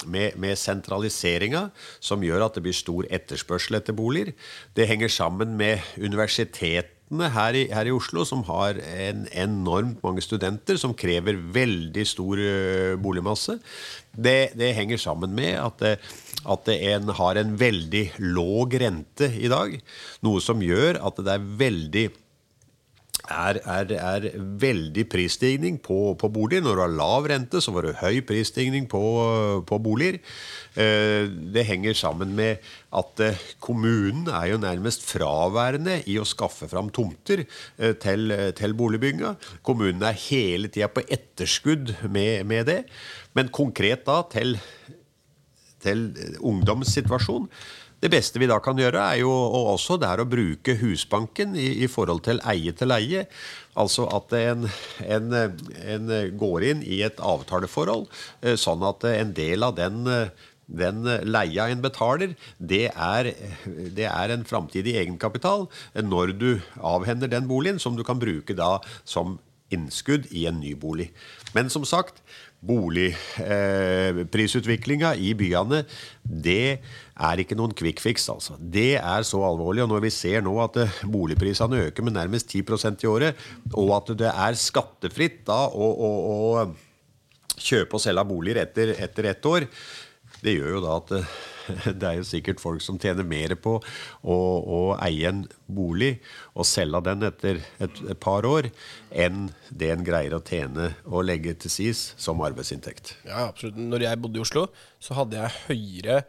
med, 0.09 0.37
med 0.41 0.59
sentraliseringa, 0.59 1.67
som 2.03 2.23
gjør 2.25 2.47
at 2.47 2.56
det 2.56 2.65
blir 2.65 2.77
stor 2.77 3.06
etterspørsel 3.12 3.78
etter 3.78 3.97
boliger. 3.97 4.33
Det 4.76 4.88
henger 4.90 5.12
sammen 5.12 5.57
med 5.59 5.83
universitetene 6.00 7.28
her 7.35 7.59
i, 7.59 7.66
her 7.69 7.90
i 7.90 7.93
Oslo, 7.95 8.25
som 8.28 8.45
har 8.49 8.81
en 8.81 9.26
enormt 9.28 10.00
mange 10.05 10.25
studenter, 10.25 10.81
som 10.81 10.97
krever 10.97 11.38
veldig 11.55 12.07
stor 12.09 12.40
boligmasse. 13.02 13.59
Det, 14.12 14.55
det 14.59 14.73
henger 14.78 15.00
sammen 15.02 15.37
med 15.37 15.59
at, 15.61 15.85
at 16.57 16.73
en 16.78 17.12
har 17.21 17.40
en 17.40 17.55
veldig 17.61 18.07
låg 18.33 18.81
rente 18.83 19.28
i 19.38 19.52
dag, 19.52 19.76
noe 20.25 20.43
som 20.43 20.64
gjør 20.64 21.02
at 21.05 21.21
det 21.21 21.37
er 21.37 21.49
veldig 21.66 22.09
er, 23.31 23.59
er, 23.69 23.92
er 23.95 24.25
veldig 24.61 25.04
prisstigning 25.12 25.76
på, 25.85 26.14
på 26.19 26.31
boliger. 26.33 26.62
Når 26.64 26.78
du 26.78 26.83
har 26.83 26.95
lav 26.97 27.28
rente, 27.31 27.61
så 27.62 27.75
var 27.75 27.87
det 27.87 27.99
høy 28.00 28.23
prisstigning 28.26 28.88
på, 28.90 29.02
på 29.69 29.78
boliger. 29.85 30.19
Eh, 30.75 31.28
Det 31.54 31.66
henger 31.69 31.95
sammen 31.99 32.35
med 32.35 32.64
at 32.92 33.23
eh, 33.23 33.45
kommunen 33.62 34.26
er 34.33 34.52
jo 34.52 34.62
nærmest 34.62 35.07
fraværende 35.07 36.00
i 36.11 36.19
å 36.19 36.26
skaffe 36.28 36.69
fram 36.71 36.90
tomter 36.90 37.45
eh, 37.45 37.95
til, 38.02 38.33
til 38.59 38.75
boligbygginga. 38.75 39.37
Kommunen 39.62 40.02
er 40.09 40.19
hele 40.26 40.73
tida 40.73 40.90
på 40.90 41.04
etterskudd 41.07 41.95
med, 42.09 42.42
med 42.49 42.66
det. 42.73 42.81
Men 43.37 43.52
konkret 43.54 44.07
da 44.09 44.23
til 44.33 44.59
til 45.83 46.12
ungdoms. 46.38 46.95
Det 48.02 48.11
beste 48.11 48.40
vi 48.42 48.49
da 48.50 48.56
kan 48.59 48.78
gjøre, 48.78 48.99
er 48.99 49.21
jo 49.21 49.30
og 49.30 49.68
også 49.76 49.94
det 50.02 50.09
er 50.11 50.21
å 50.23 50.26
bruke 50.26 50.75
Husbanken 50.80 51.54
i, 51.54 51.68
i 51.85 51.88
forhold 51.90 52.25
til 52.26 52.40
eie 52.50 52.73
til 52.75 52.90
leie. 52.90 53.28
Altså 53.78 54.09
at 54.11 54.35
en, 54.40 54.66
en, 55.06 55.37
en 55.94 56.14
går 56.38 56.66
inn 56.73 56.82
i 56.82 56.99
et 57.06 57.23
avtaleforhold, 57.23 58.09
eh, 58.42 58.59
sånn 58.59 58.82
at 58.88 59.06
en 59.12 59.37
del 59.37 59.68
av 59.68 59.78
den 59.78 60.02
den 60.73 61.04
leia 61.28 61.66
en 61.68 61.82
betaler, 61.85 62.35
det 62.56 62.87
er, 62.94 63.28
det 63.92 64.06
er 64.09 64.32
en 64.32 64.44
framtidig 64.49 64.94
egenkapital 65.02 65.66
når 66.00 66.32
du 66.38 66.50
avhender 66.80 67.28
den 67.28 67.49
boligen, 67.50 67.80
som 67.82 67.99
du 67.99 68.04
kan 68.06 68.21
bruke 68.23 68.56
da 68.56 68.78
som 69.04 69.37
innskudd 69.75 70.31
i 70.31 70.47
en 70.50 70.61
ny 70.62 70.73
bolig. 70.79 71.09
Men 71.57 71.71
som 71.73 71.85
sagt, 71.88 72.23
boligprisutviklinga 72.62 75.17
i 75.19 75.35
byene, 75.38 75.85
det 76.23 76.79
er 76.79 77.41
ikke 77.43 77.57
noen 77.59 77.75
quick 77.76 78.00
fix. 78.02 78.29
altså. 78.31 78.57
Det 78.59 78.97
er 79.00 79.23
så 79.26 79.43
alvorlig. 79.47 79.83
Og 79.85 79.88
når 79.91 80.00
vi 80.07 80.11
ser 80.14 80.43
nå 80.47 80.62
at 80.62 80.76
eh, 80.83 81.00
boligprisene 81.11 81.83
øker 81.88 82.02
med 82.07 82.12
nærmest 82.17 82.47
10% 82.55 83.05
i 83.05 83.11
året, 83.11 83.33
og 83.75 83.88
at 83.99 84.07
det 84.23 84.31
er 84.31 84.55
skattefritt 84.59 85.38
da 85.49 85.61
å, 85.69 85.87
å, 85.93 86.11
å 86.33 86.37
kjøpe 87.59 87.95
og 87.99 88.02
selge 88.02 88.25
boliger 88.29 88.59
etter, 88.62 88.87
etter 89.02 89.25
ett 89.33 89.45
år, 89.49 89.62
det 90.43 90.52
gjør 90.57 90.71
jo 90.76 90.81
da 90.87 90.93
at 91.00 91.09
eh, 91.19 91.26
det 92.00 92.09
er 92.09 92.19
jo 92.19 92.26
sikkert 92.26 92.62
folk 92.62 92.83
som 92.85 92.99
tjener 93.00 93.26
mer 93.26 93.54
på 93.61 93.76
å, 93.78 94.37
å 94.37 94.81
eie 95.04 95.31
en 95.31 95.45
bolig 95.73 96.14
og 96.52 96.66
selge 96.69 97.02
den 97.09 97.26
etter 97.28 97.62
et, 97.83 98.02
et, 98.04 98.19
par 98.23 98.47
år, 98.49 98.69
enn 99.11 99.49
det 99.71 99.92
en 99.95 100.04
greier 100.07 100.37
å 100.37 100.42
tjene 100.45 100.92
og 101.07 101.26
legge 101.28 101.54
til 101.64 101.73
sis 101.73 102.04
som 102.21 102.42
arbeidsinntekt. 102.45 103.16
Ja, 103.26 103.49
absolutt. 103.49 103.81
Når 103.81 104.07
jeg 104.09 104.23
bodde 104.23 104.40
i 104.40 104.45
Oslo, 104.45 104.66
så 105.02 105.19
hadde 105.19 105.40
jeg 105.40 105.61
høyere 105.69 106.23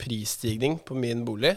prisstigning 0.00 0.78
på 0.84 0.96
min 0.96 1.26
bolig 1.28 1.56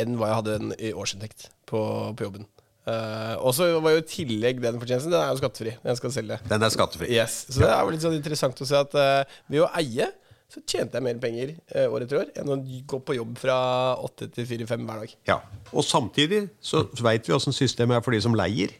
enn 0.00 0.16
hva 0.16 0.30
jeg 0.30 0.40
hadde 0.40 0.58
en 0.58 0.74
i 0.78 0.92
årsinntekt 0.96 1.50
på, 1.68 1.80
på 2.16 2.28
jobben. 2.28 2.48
Uh, 2.82 3.38
og 3.46 3.52
så 3.54 3.68
var 3.78 3.94
jo 3.94 4.00
i 4.00 4.08
tillegg 4.10 4.58
den 4.58 4.80
fortjenesten 4.82 5.12
Den 5.12 5.20
er 5.20 5.28
jo 5.30 5.38
skattefri. 5.38 5.76
Den 5.84 5.98
skal 6.00 6.14
selge. 6.16 6.38
Den 6.50 6.66
er 6.66 6.72
skattefri. 6.74 7.12
Yes. 7.14 7.44
Så 7.46 7.62
det 7.62 7.68
er 7.70 7.78
jo 7.78 7.92
litt 7.94 8.02
sånn 8.02 8.16
interessant 8.16 8.58
å 8.58 8.66
se 8.66 8.80
at 8.80 8.96
uh, 8.98 9.36
ved 9.46 9.62
å 9.62 9.68
eie 9.78 10.08
så 10.52 10.60
tjente 10.68 10.98
jeg 10.98 11.06
mer 11.06 11.20
penger 11.22 11.54
eh, 11.72 11.88
år 11.88 12.04
etter 12.04 12.20
år 12.20 12.30
enn 12.36 12.52
å 12.52 12.58
gå 12.88 13.00
på 13.06 13.16
jobb 13.16 13.38
fra 13.40 13.56
åtte 14.04 14.28
til 14.34 14.48
fire-fem 14.48 14.84
hver 14.88 15.02
dag. 15.02 15.14
Ja, 15.30 15.38
Og 15.72 15.86
samtidig 15.88 16.44
så 16.60 16.84
veit 17.00 17.28
vi 17.28 17.36
åssen 17.36 17.56
systemet 17.56 17.96
er 17.96 18.04
for 18.04 18.12
de 18.12 18.20
som 18.24 18.36
leier. 18.36 18.74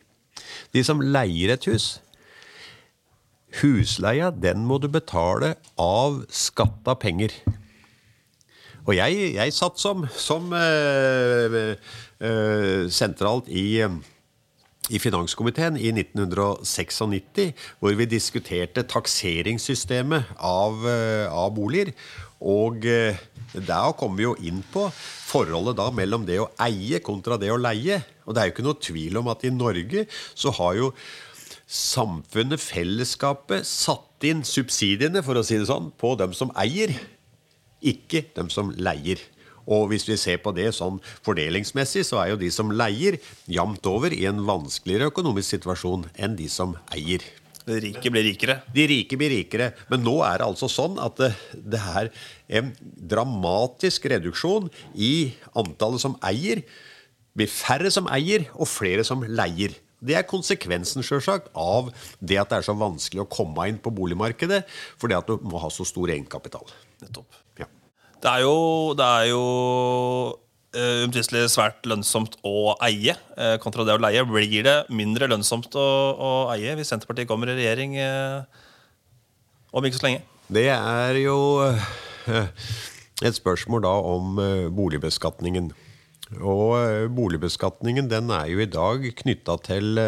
De 0.75 0.85
som 0.85 1.01
leier 1.01 1.55
et 1.55 1.69
hus. 1.71 1.97
Husleia, 3.63 4.31
den 4.33 4.65
må 4.69 4.79
du 4.81 4.89
betale 4.93 5.55
av 5.81 6.23
skatta 6.33 6.95
penger. 7.01 7.35
Og 8.83 8.97
jeg, 8.97 9.35
jeg 9.37 9.55
satt 9.55 9.79
som, 9.79 10.07
som 10.19 10.49
Eh, 12.23 12.87
sentralt 12.87 13.49
i, 13.51 13.83
i 14.93 15.01
finanskomiteen 15.01 15.79
i 15.81 15.91
1996, 15.95 17.53
hvor 17.81 17.97
vi 17.97 18.09
diskuterte 18.09 18.85
takseringssystemet 18.89 20.37
av, 20.39 20.85
eh, 20.89 21.27
av 21.33 21.55
boliger. 21.57 21.93
Og 22.43 22.85
eh, 22.87 23.19
da 23.55 23.83
kom 23.97 24.17
vi 24.19 24.27
jo 24.27 24.37
inn 24.43 24.63
på 24.73 24.89
forholdet 24.93 25.79
da 25.79 25.89
mellom 25.95 26.27
det 26.29 26.41
å 26.43 26.51
eie 26.61 27.01
kontra 27.05 27.39
det 27.41 27.53
å 27.53 27.61
leie. 27.61 28.03
Og 28.27 28.35
det 28.35 28.43
er 28.43 28.49
jo 28.49 28.57
ikke 28.57 28.69
noe 28.69 28.83
tvil 28.83 29.21
om 29.23 29.31
at 29.33 29.45
i 29.47 29.55
Norge 29.55 30.07
så 30.35 30.53
har 30.59 30.77
jo 30.79 30.93
samfunnet, 31.73 32.61
fellesskapet, 32.61 33.65
satt 33.65 34.27
inn 34.29 34.43
subsidiene, 34.45 35.23
for 35.25 35.39
å 35.39 35.45
si 35.47 35.57
det 35.57 35.71
sånn, 35.71 35.89
på 35.97 36.13
dem 36.21 36.35
som 36.37 36.53
eier, 36.61 36.93
ikke 37.81 38.27
dem 38.37 38.51
som 38.53 38.75
leier. 38.77 39.23
Og 39.67 39.91
hvis 39.93 40.07
vi 40.09 40.19
ser 40.21 40.41
på 40.43 40.55
det 40.57 40.71
sånn 40.77 40.99
fordelingsmessig, 41.27 42.05
så 42.09 42.23
er 42.23 42.33
jo 42.33 42.41
de 42.41 42.51
som 42.55 42.73
leier, 42.75 43.19
jevnt 43.51 43.87
over 43.87 44.15
i 44.15 44.25
en 44.31 44.43
vanskeligere 44.47 45.13
økonomisk 45.13 45.57
situasjon 45.57 46.09
enn 46.19 46.37
de 46.39 46.49
som 46.51 46.75
eier. 46.95 47.25
De 47.63 47.79
rike 47.79 48.11
blir 48.11 48.27
rikere? 48.27 48.57
De 48.75 48.87
rike 48.91 49.19
blir 49.19 49.31
rikere. 49.31 49.71
Men 49.91 50.03
nå 50.03 50.17
er 50.27 50.41
det 50.41 50.49
altså 50.49 50.69
sånn 50.71 50.99
at 51.03 51.21
det, 51.21 51.31
det 51.55 51.79
er 51.79 52.11
en 52.59 52.73
dramatisk 53.13 54.09
reduksjon 54.11 54.67
i 54.99 55.31
antallet 55.59 56.03
som 56.03 56.19
eier. 56.27 56.65
Det 56.65 57.39
blir 57.39 57.53
færre 57.53 57.93
som 57.95 58.11
eier, 58.13 58.49
og 58.59 58.69
flere 58.69 59.07
som 59.07 59.23
leier. 59.25 59.79
Det 60.03 60.17
er 60.19 60.27
konsekvensen 60.27 61.07
selvsagt, 61.07 61.53
av 61.55 61.93
det 62.19 62.41
at 62.43 62.51
det 62.51 62.59
er 62.59 62.67
så 62.67 62.75
vanskelig 62.75 63.23
å 63.23 63.31
komme 63.31 63.69
inn 63.71 63.79
på 63.79 63.95
boligmarkedet 63.95 64.65
fordi 64.99 65.15
at 65.15 65.31
du 65.31 65.47
må 65.47 65.63
ha 65.63 65.71
så 65.71 65.87
stor 65.87 66.11
egenkapital. 66.11 66.67
Nettopp. 67.05 67.39
Det 68.23 68.31
er 68.31 68.45
jo, 68.45 68.95
det 68.95 69.03
er 69.03 69.33
uh, 69.35 70.99
umtvistelig 71.03 71.49
svært 71.51 71.83
lønnsomt 71.91 72.37
å 72.47 72.77
eie 72.87 73.17
uh, 73.35 73.57
kontra 73.63 73.83
det 73.89 73.97
å 73.97 74.03
leie. 74.03 74.23
Blir 74.29 74.63
det 74.63 74.77
mindre 74.95 75.27
lønnsomt 75.33 75.75
å, 75.75 75.87
å 76.15 76.29
eie 76.55 76.77
hvis 76.79 76.93
Senterpartiet 76.95 77.27
kommer 77.31 77.51
i 77.51 77.57
regjering 77.59 77.97
uh, 77.99 78.45
om 79.75 79.89
ikke 79.89 79.99
så 79.99 80.07
lenge? 80.07 80.23
Det 80.53 80.69
er 80.71 81.19
jo 81.19 81.39
et 83.27 83.39
spørsmål 83.41 83.83
da 83.89 83.97
om 84.13 84.39
boligbeskatningen. 84.77 85.73
Og 86.45 87.11
boligbeskatningen 87.17 88.07
den 88.11 88.31
er 88.37 88.47
jo 88.53 88.63
i 88.63 88.71
dag 88.71 89.03
knytta 89.19 89.57
til 89.67 89.99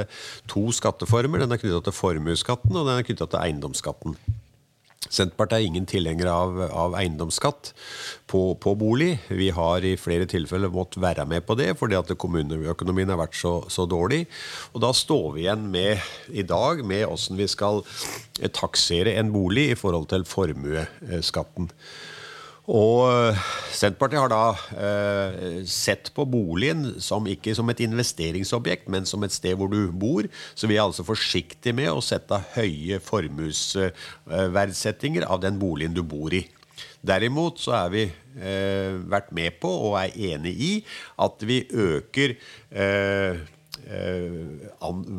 to 0.50 0.66
skatteformer. 0.76 1.42
Den 1.42 1.56
er 1.56 1.62
knytta 1.62 1.82
til 1.88 1.96
formuesskatten 1.96 2.76
og 2.76 2.86
den 2.86 3.00
er 3.00 3.08
knytta 3.08 3.30
til 3.32 3.40
eiendomsskatten. 3.40 4.18
Senterpartiet 5.10 5.58
er 5.58 5.66
ingen 5.68 5.86
tilhenger 5.88 6.30
av, 6.30 6.58
av 6.70 6.96
eiendomsskatt 6.98 7.72
på, 8.30 8.42
på, 8.60 8.74
bolig. 8.78 9.10
Vi 9.28 9.50
har 9.54 9.84
i 9.84 9.94
flere 10.00 10.28
tilfeller 10.30 10.72
måttet 10.72 11.02
være 11.04 11.26
med 11.28 11.44
på 11.46 11.56
det 11.60 11.72
fordi 11.80 11.98
at 11.98 12.12
kommuneøkonomien 12.18 13.12
har 13.12 13.20
vært 13.20 13.36
så, 13.38 13.56
så, 13.72 13.86
dårlig. 13.90 14.24
Og 14.72 14.82
da 14.84 14.94
står 14.96 15.28
vi 15.34 15.44
igjen 15.44 15.68
med 15.74 16.02
i 16.32 16.46
dag 16.46 16.84
med 16.86 17.06
åssen 17.08 17.38
vi 17.40 17.48
skal 17.50 17.84
taksere 18.56 19.16
en 19.18 19.32
bolig 19.34 19.70
i 19.72 19.78
forhold 19.78 20.08
til 20.12 20.26
formuesskatten. 20.28 21.70
Og 22.64 23.10
eh, 23.10 23.36
Senterpartiet 23.74 24.20
har 24.22 24.30
da 24.32 24.56
eh, 24.80 25.64
sett 25.68 26.08
på 26.16 26.24
boligen 26.24 26.94
som 27.02 27.26
ikke 27.28 27.54
som 27.56 27.68
et 27.68 27.80
investeringsobjekt, 27.84 28.88
men 28.88 29.04
som 29.08 29.22
et 29.26 29.32
sted 29.36 29.56
hvor 29.60 29.68
du 29.68 29.92
bor. 29.92 30.24
Så 30.56 30.66
vi 30.70 30.76
er 30.78 30.84
altså 30.86 31.04
forsiktige 31.04 31.74
med 31.76 31.90
å 31.92 32.00
sette 32.04 32.38
høye 32.54 33.00
formuesverdsettinger 33.04 35.24
av 35.28 35.40
den 35.44 35.58
boligen 35.60 35.94
du 35.96 36.02
bor 36.08 36.32
i. 36.32 36.48
Derimot 37.04 37.60
så 37.60 37.72
har 37.76 37.92
vi 37.92 38.08
eh, 38.08 38.96
vært 39.12 39.28
med 39.36 39.60
på 39.60 39.68
og 39.68 40.00
er 40.00 40.16
enig 40.32 40.56
i 40.56 40.80
at 41.20 41.36
vi 41.44 41.68
øker 41.68 42.32
eh, 42.72 43.36
eh, 43.84 44.40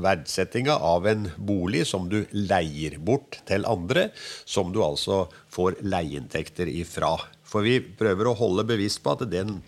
verdsettinga 0.07 0.81
av 0.81 1.05
en 1.11 1.29
bolig 1.37 1.85
som 1.85 2.09
du 2.09 2.25
leier 2.33 2.97
bort 2.97 3.37
til 3.45 3.61
andre, 3.69 4.09
som 4.49 4.73
du 4.73 4.81
altså 4.81 5.29
får 5.53 5.77
leieinntekter 5.85 6.65
ifra. 6.73 7.21
For 7.55 7.63
vi 7.63 7.79
prøver 7.79 8.27
å 8.27 8.35
holde 8.35 8.67
bevisst 8.67 8.99
på 8.99 9.13
at 9.15 9.21
den, 9.31 9.61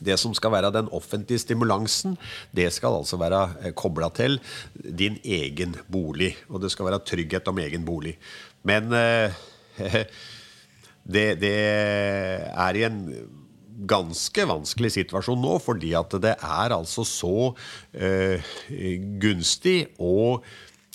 det 0.00 0.16
som 0.16 0.32
skal 0.32 0.54
være 0.54 0.72
den 0.72 0.86
offentlige 0.96 1.42
stimulansen, 1.42 2.14
det 2.56 2.70
skal 2.72 2.96
altså 3.02 3.18
være 3.20 3.42
eh, 3.60 3.74
kobla 3.76 4.08
til 4.16 4.38
din 4.72 5.18
egen 5.20 5.76
bolig. 5.92 6.32
Og 6.48 6.64
det 6.64 6.72
skal 6.72 6.88
være 6.88 7.02
trygghet 7.04 7.52
om 7.52 7.60
egen 7.60 7.84
bolig. 7.84 8.14
Men 8.64 8.88
eh, 8.96 9.36
det, 11.12 11.26
det 11.44 11.52
er 11.60 12.80
i 12.80 12.88
en 12.88 13.04
ganske 13.90 14.48
vanskelig 14.48 14.94
situasjon 14.96 15.44
nå, 15.44 15.58
fordi 15.60 15.92
at 16.00 16.16
det 16.24 16.34
er 16.40 16.76
altså 16.76 17.04
så 17.04 17.36
eh, 17.92 18.50
gunstig 19.20 19.90
og, 20.00 20.44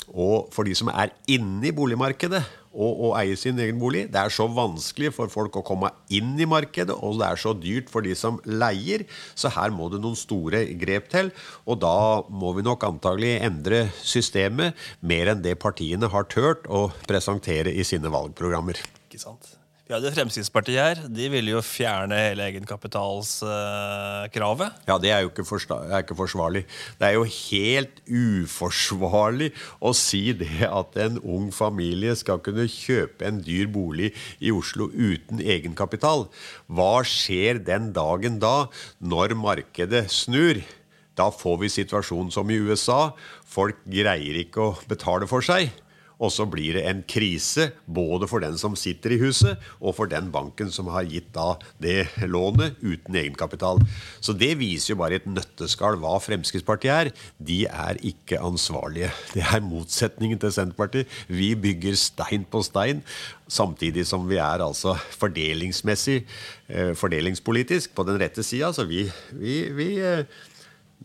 og 0.09 0.49
for 0.53 0.65
de 0.65 0.73
som 0.77 0.89
er 0.89 1.13
inne 1.37 1.69
i 1.69 1.73
boligmarkedet 1.75 2.41
å, 2.75 2.89
å, 3.07 3.11
eie 3.19 3.37
sin 3.39 3.59
egen 3.61 3.79
bolig. 3.81 4.05
Det 4.11 4.21
er 4.21 4.33
så 4.33 4.47
vanskelig 4.51 5.13
for 5.15 5.31
folk 5.31 5.57
å 5.59 5.65
komme 5.65 5.91
inn 6.13 6.35
i 6.39 6.47
markedet, 6.49 6.95
og 6.95 7.19
det 7.21 7.29
er 7.31 7.41
så 7.41 7.55
dyrt 7.57 7.91
for 7.91 8.05
de 8.05 8.15
som 8.19 8.39
leier. 8.45 9.07
Så 9.33 9.51
her 9.55 9.73
må 9.73 9.89
det 9.93 10.01
noen 10.03 10.19
store 10.19 10.65
grep 10.79 11.09
til. 11.13 11.31
Og 11.65 11.79
da 11.83 11.97
må 12.29 12.53
vi 12.57 12.65
nok 12.65 12.85
antagelig 12.87 13.37
endre 13.47 13.85
systemet 14.03 14.75
mer 14.99 15.33
enn 15.33 15.43
det 15.45 15.57
partiene 15.61 16.11
har 16.11 16.27
turt 16.31 16.67
å 16.67 16.89
presentere 17.09 17.73
i 17.73 17.87
sine 17.87 18.11
valgprogrammer. 18.13 18.81
Ikke 19.07 19.21
sant? 19.21 19.55
Vi 19.85 19.93
hadde 19.93 20.09
Fremskrittspartiet 20.15 20.79
her. 20.81 20.97
De 21.13 21.27
ville 21.29 21.51
jo 21.51 21.59
fjerne 21.61 22.17
hele 22.17 22.41
egenkapitalskravet. 22.49 24.71
Uh, 24.73 24.79
ja, 24.89 24.95
det 24.97 25.11
er 25.13 25.21
jo 25.21 25.29
ikke, 25.29 25.45
er 25.75 26.01
ikke, 26.01 26.17
forsvarlig. 26.17 26.65
Det 26.97 27.05
er 27.05 27.13
jo 27.19 27.25
helt 27.29 28.01
uforsvarlig 28.09 29.53
å 29.77 29.93
si 29.93 30.33
det 30.39 30.65
at 30.65 30.97
en 31.03 31.19
ung 31.21 31.53
familie 31.53 32.15
skal 32.17 32.41
kunne 32.41 32.65
kjøpe 32.65 33.29
en 33.29 33.37
dyr 33.45 33.69
bolig 33.69 34.09
i 34.41 34.49
Oslo 34.49 34.89
uten 34.89 35.37
egenkapital. 35.37 36.33
Hva 36.65 37.05
skjer 37.05 37.61
den 37.69 37.93
dagen 37.93 38.41
da, 38.41 38.65
når 38.97 39.37
markedet 39.37 40.09
snur? 40.09 40.65
Da 41.13 41.29
får 41.29 41.61
vi 41.61 41.69
situasjonen 41.77 42.33
som 42.33 42.49
i 42.49 42.57
USA. 42.57 43.13
Folk 43.45 43.77
greier 43.85 44.33
ikke 44.41 44.65
å 44.65 44.73
betale 44.89 45.29
for 45.29 45.45
seg. 45.45 45.84
Og 46.19 46.31
så 46.33 46.45
blir 46.49 46.77
det 46.77 46.85
en 46.89 47.01
krise 47.07 47.69
både 47.85 48.27
for 48.31 48.43
den 48.43 48.57
som 48.59 48.77
sitter 48.79 49.15
i 49.15 49.19
huset, 49.21 49.61
og 49.81 49.97
for 49.97 50.11
den 50.11 50.31
banken 50.33 50.71
som 50.73 50.89
har 50.93 51.07
gitt 51.09 51.31
da 51.35 51.55
det 51.81 52.07
lånet 52.23 52.79
uten 52.83 53.17
egenkapital. 53.19 53.81
Så 54.23 54.35
det 54.37 54.53
viser 54.61 54.93
jo 54.93 54.99
bare 55.01 55.19
et 55.19 55.27
nøtteskall 55.29 55.99
hva 56.01 56.15
Fremskrittspartiet 56.23 56.95
er. 56.95 57.11
De 57.37 57.63
er 57.67 57.99
ikke 58.05 58.39
ansvarlige. 58.39 59.11
Det 59.35 59.43
er 59.45 59.63
motsetningen 59.65 60.41
til 60.41 60.55
Senterpartiet. 60.55 61.11
Vi 61.27 61.53
bygger 61.59 61.97
stein 61.99 62.47
på 62.49 62.63
stein, 62.65 63.03
samtidig 63.51 64.07
som 64.07 64.25
vi 64.29 64.39
er 64.41 64.63
altså 64.63 64.95
fordelingsmessig, 65.19 66.23
eh, 66.69 66.91
fordelingspolitisk 66.97 67.95
på 67.95 68.07
den 68.07 68.19
rette 68.21 68.43
sida. 68.43 68.71
Så 68.73 68.87
vi, 68.89 69.05
vi, 69.35 69.61
vi 69.75 69.89
eh, 69.99 70.25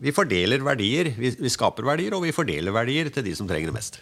vi 0.01 0.13
fordeler 0.15 0.63
verdier, 0.65 1.11
vi, 1.17 1.29
vi, 1.37 1.51
skaper 1.51 1.85
verdier, 1.85 2.15
og 2.17 2.23
vi 2.25 2.33
fordeler 2.33 2.73
verdier 2.73 3.11
til 3.13 3.25
de 3.27 3.35
som 3.37 3.49
trenger 3.49 3.69
det 3.69 3.75
mest. 3.75 3.99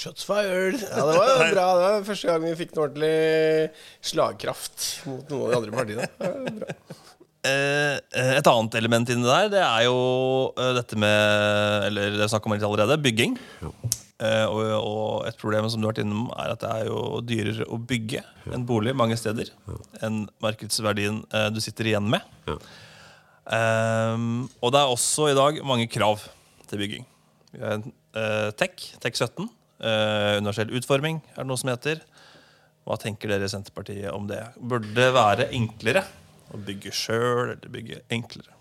Shots 0.00 0.24
fired! 0.24 0.80
Ja, 0.80 1.04
det 1.04 1.16
var 1.18 1.50
bra. 1.52 1.64
Det 1.76 1.84
var 1.84 2.04
første 2.06 2.28
gang 2.30 2.44
vi 2.46 2.56
fikk 2.56 2.70
noe 2.72 2.86
ordentlig 2.86 3.70
slagkraft 4.10 4.86
mot 5.10 5.32
noen 5.34 5.56
av 5.56 5.64
de 5.66 5.72
andre 5.74 5.76
partiene. 5.76 6.74
Eh, 7.40 7.94
et 8.36 8.48
annet 8.50 8.74
element 8.76 9.08
inni 9.08 9.24
der, 9.24 9.46
det 9.48 9.60
er 9.64 9.86
jo 9.86 10.00
eh, 10.60 10.74
dette 10.76 10.98
med 11.00 11.86
Eller 11.86 12.10
det 12.12 12.26
er 12.26 12.28
snakk 12.28 12.44
om 12.44 12.52
litt 12.52 12.66
allerede 12.68 12.98
bygging. 13.00 13.38
Eh, 14.20 14.44
og, 14.44 14.60
og 14.76 15.24
et 15.24 15.38
problem 15.40 15.64
som 15.72 15.80
du 15.80 15.86
har 15.86 15.94
vært 15.94 16.02
innom, 16.02 16.26
er 16.36 16.52
at 16.52 16.60
det 16.60 16.72
er 16.74 16.90
jo 16.90 16.98
dyrere 17.24 17.64
å 17.72 17.78
bygge 17.80 18.20
en 18.52 18.66
bolig 18.68 18.92
mange 18.92 19.16
steder 19.16 19.48
enn 20.04 20.26
markedsverdien 20.44 21.22
eh, 21.32 21.46
du 21.48 21.62
sitter 21.64 21.88
igjen 21.88 22.12
med. 22.12 22.28
Ehm, 23.56 24.44
og 24.60 24.74
det 24.76 24.82
er 24.82 24.92
også 24.92 25.30
i 25.30 25.38
dag 25.40 25.62
mange 25.64 25.88
krav 25.88 26.28
til 26.68 26.84
bygging. 26.84 27.08
Vi 27.54 27.64
har 27.64 27.78
en 27.78 27.88
eh, 27.88 28.50
TEK, 28.60 28.84
TEK 29.00 29.16
17. 29.16 29.48
eh, 29.80 30.38
universell 30.38 30.72
utforming 30.76 31.20
er 31.34 31.42
det 31.42 31.48
noe 31.50 31.60
som 31.60 31.72
heter. 31.72 32.00
Hva 32.86 32.96
tenker 33.00 33.32
dere 33.32 33.48
i 33.48 33.52
Senterpartiet 33.52 34.12
om 34.14 34.28
det? 34.30 34.40
Burde 34.56 34.94
det 34.96 35.10
være 35.16 35.50
enklere 35.56 36.06
å 36.50 36.60
bygge 36.60 36.94
sjøl, 36.94 37.52
eller 37.54 37.72
bygge 37.72 38.00
enklere? 38.12 38.56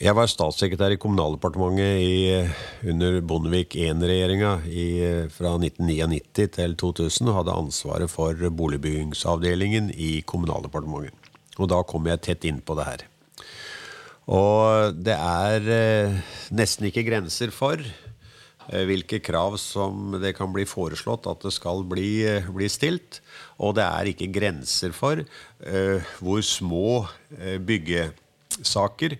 Jeg 0.00 0.16
var 0.16 0.30
statssekretær 0.32 0.94
i 0.94 0.96
Kommunaldepartementet 0.96 1.98
i, 2.00 2.38
under 2.88 3.18
Bondevik 3.20 3.74
I-regjeringa 3.76 4.54
fra 5.34 5.52
1999 5.58 6.46
til 6.56 6.76
2000 6.80 7.28
og 7.28 7.36
hadde 7.42 7.56
ansvaret 7.66 8.08
for 8.08 8.32
boligbyggingsavdelingen 8.32 9.92
i 9.92 10.22
Kommunaldepartementet. 10.24 11.12
Og 11.60 11.68
da 11.68 11.82
kom 11.84 12.08
jeg 12.08 12.24
tett 12.24 12.48
inn 12.48 12.62
på 12.64 12.78
det 12.78 12.88
her. 12.88 13.04
Og 14.30 14.96
det 14.96 15.16
er 15.18 15.68
eh, 15.74 16.18
nesten 16.54 16.88
ikke 16.88 17.04
grenser 17.04 17.52
for 17.52 17.82
hvilke 18.70 19.18
krav 19.22 19.56
som 19.58 20.14
det 20.22 20.34
kan 20.38 20.52
bli 20.54 20.64
foreslått 20.68 21.26
at 21.30 21.42
det 21.42 21.52
skal 21.56 21.82
bli, 21.90 22.22
eh, 22.26 22.46
bli 22.46 22.68
stilt. 22.70 23.20
Og 23.58 23.74
det 23.78 23.84
er 23.84 24.10
ikke 24.10 24.30
grenser 24.32 24.94
for 24.96 25.20
uh, 25.20 26.10
hvor 26.22 26.40
små 26.46 27.06
eh, 27.36 27.58
byggesaker 27.58 29.18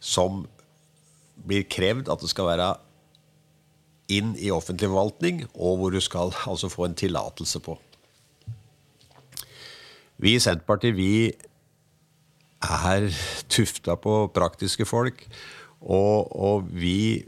som 0.00 0.44
blir 1.46 1.66
krevd 1.68 2.08
at 2.08 2.22
det 2.22 2.30
skal 2.30 2.48
være 2.48 2.70
inn 4.14 4.36
i 4.38 4.52
offentlig 4.54 4.88
forvaltning, 4.88 5.42
og 5.58 5.80
hvor 5.80 5.90
du 5.90 6.00
skal 6.00 6.30
altså 6.46 6.70
få 6.70 6.86
en 6.86 6.96
tillatelse 6.96 7.60
på. 7.60 7.74
Vi 10.22 10.36
i 10.36 10.40
Senterpartiet 10.40 10.96
vi 10.96 11.34
er 12.62 13.08
tufta 13.52 13.98
på 14.00 14.28
praktiske 14.32 14.86
folk, 14.88 15.26
og, 15.82 16.30
og 16.32 16.70
vi 16.70 17.26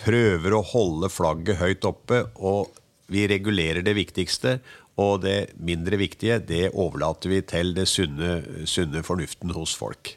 prøver 0.00 0.56
å 0.56 0.64
holde 0.66 1.10
flagget 1.12 1.60
høyt 1.60 1.86
oppe, 1.88 2.24
og 2.36 2.74
vi 3.12 3.26
regulerer 3.30 3.84
det 3.84 3.96
viktigste. 3.98 4.58
Og 5.00 5.24
det 5.24 5.54
mindre 5.58 5.98
viktige 5.98 6.38
det 6.38 6.68
overlater 6.70 7.32
vi 7.32 7.40
til 7.42 7.72
det 7.74 7.88
sunne, 7.90 8.36
sunne 8.70 9.02
fornuften 9.02 9.50
hos 9.56 9.74
folk. 9.74 10.14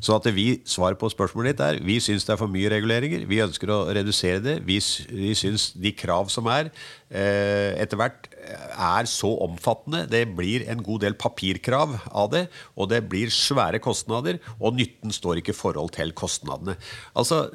Så 0.00 0.14
at 0.16 0.26
vi, 0.32 0.60
Svaret 0.68 0.98
på 1.00 1.10
spørsmålet 1.12 1.54
ditt 1.54 1.62
er 1.64 1.78
vi 1.84 1.98
syns 2.02 2.24
det 2.26 2.34
er 2.34 2.40
for 2.40 2.50
mye 2.50 2.70
reguleringer. 2.72 3.26
Vi 3.28 3.42
ønsker 3.44 3.70
å 3.72 3.80
redusere 3.94 4.40
det. 4.42 4.54
Vi, 4.66 4.78
vi 5.12 5.34
syns 5.36 5.70
de 5.76 5.92
krav 5.96 6.30
som 6.32 6.48
er, 6.50 6.70
eh, 7.10 7.74
etter 7.82 8.00
hvert 8.00 8.30
er 8.44 9.08
så 9.08 9.30
omfattende. 9.44 10.04
Det 10.10 10.24
blir 10.36 10.66
en 10.70 10.82
god 10.84 11.04
del 11.04 11.16
papirkrav 11.20 11.98
av 12.10 12.30
det, 12.32 12.46
og 12.76 12.90
det 12.92 13.02
blir 13.10 13.32
svære 13.32 13.80
kostnader. 13.84 14.40
Og 14.58 14.76
nytten 14.78 15.12
står 15.14 15.40
ikke 15.40 15.54
i 15.54 15.60
forhold 15.60 15.94
til 15.96 16.14
kostnadene. 16.16 16.78
Altså, 17.16 17.50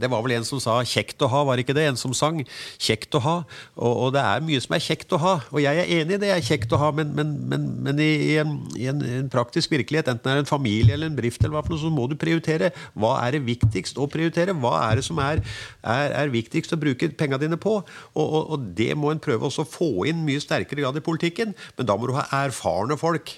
Det 0.00 0.10
var 0.10 0.22
vel 0.24 0.36
en 0.36 0.46
som 0.46 0.60
sa 0.62 0.78
'kjekt 0.82 1.22
å 1.22 1.28
ha', 1.30 1.44
var 1.44 1.60
ikke 1.60 1.74
det? 1.76 1.86
En 1.88 1.96
som 1.96 2.14
sang 2.14 2.42
'kjekt 2.78 3.14
å 3.14 3.20
ha'. 3.24 3.44
Og, 3.76 3.92
og 3.96 4.12
det 4.14 4.22
er 4.22 4.44
mye 4.44 4.60
som 4.60 4.74
er 4.74 4.84
kjekt 4.84 5.12
å 5.12 5.20
ha. 5.20 5.34
Og 5.50 5.60
jeg 5.62 5.76
er 5.76 5.90
enig 6.00 6.16
i 6.16 6.20
det 6.22 6.30
er 6.30 6.44
kjekt 6.44 6.72
å 6.72 6.80
ha, 6.80 6.90
men, 6.90 7.14
men, 7.14 7.34
men, 7.48 7.66
men 7.82 7.98
i, 7.98 8.10
i, 8.32 8.36
en, 8.42 8.54
i 8.76 8.86
en, 8.92 9.02
en, 9.02 9.28
praktisk 9.30 9.70
virkelighet, 9.70 10.08
enten 10.08 10.24
det 10.24 10.36
er 10.36 10.44
en 10.44 10.50
familie 10.50 10.94
eller 10.94 11.10
en 11.10 11.16
bedrift, 11.16 11.42
eller 11.42 11.56
hva 11.56 11.64
for 11.64 11.74
noe, 11.74 11.82
så 11.82 11.92
må 11.92 12.06
du 12.10 12.16
prioritere. 12.20 12.72
Hva 12.94 13.16
er 13.26 13.36
det 13.36 13.44
viktigst 13.46 13.98
å 13.98 14.08
prioritere? 14.10 14.56
Hva 14.56 14.76
er 14.90 15.00
det 15.00 15.06
som 15.06 15.18
er, 15.18 15.44
er, 15.82 16.16
er 16.22 16.34
viktigst 16.34 16.74
å 16.74 16.80
bruke 16.80 17.12
pengene 17.16 17.42
dine 17.44 17.60
på? 17.60 17.80
Og, 18.14 18.26
og, 18.26 18.50
og 18.56 18.72
det 18.78 18.94
må 18.98 19.12
en 19.12 19.22
prøve 19.22 19.48
også 19.48 19.66
å 19.66 19.70
få 19.70 19.92
inn 20.10 20.24
mye 20.26 20.42
sterkere 20.42 20.84
grad 20.84 20.98
i 20.98 21.04
politikken. 21.04 21.54
Men 21.76 21.88
da 21.88 21.96
må 21.96 22.10
du 22.10 22.16
ha 22.18 22.28
erfarne 22.44 22.98
folk 23.00 23.34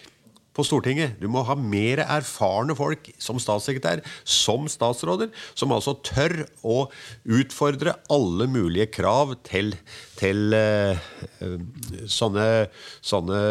på 0.56 0.64
Stortinget. 0.66 1.16
Du 1.20 1.28
må 1.32 1.44
ha 1.48 1.56
mer 1.58 2.02
erfarne 2.04 2.76
folk 2.78 3.10
som 3.22 3.40
statssekretær, 3.42 4.02
som 4.24 4.68
statsråder, 4.70 5.32
som 5.58 5.74
altså 5.74 5.96
tør 6.04 6.44
å 6.62 6.78
utfordre 7.24 7.96
alle 8.12 8.48
mulige 8.50 8.90
krav 8.92 9.36
til, 9.48 9.74
til 10.20 10.56
uh, 10.56 10.98
sånne, 12.10 12.48
sånne 13.00 13.42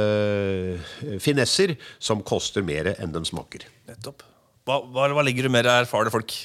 finesser 1.24 1.78
som 2.00 2.24
koster 2.26 2.66
mer 2.66 2.94
enn 2.98 3.16
de 3.16 3.24
smaker. 3.28 3.66
Nettopp. 3.90 4.28
Hva, 4.68 4.78
hva, 4.94 5.08
hva 5.10 5.24
ligger 5.26 5.48
du 5.48 5.54
mer 5.54 5.68
erfarne 5.82 6.14
folk? 6.14 6.36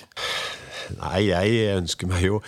Nei, 1.00 1.26
jeg 1.30 1.76
ønsker 1.76 2.08
meg 2.10 2.22
jo 2.28 2.40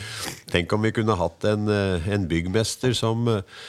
Tenk 0.49 0.73
om 0.73 0.81
vi 0.87 0.93
kunne 0.97 1.13
hatt 1.19 1.45
en, 1.45 1.67
en 1.69 2.23
byggmester 2.31 2.95
som 2.97 3.27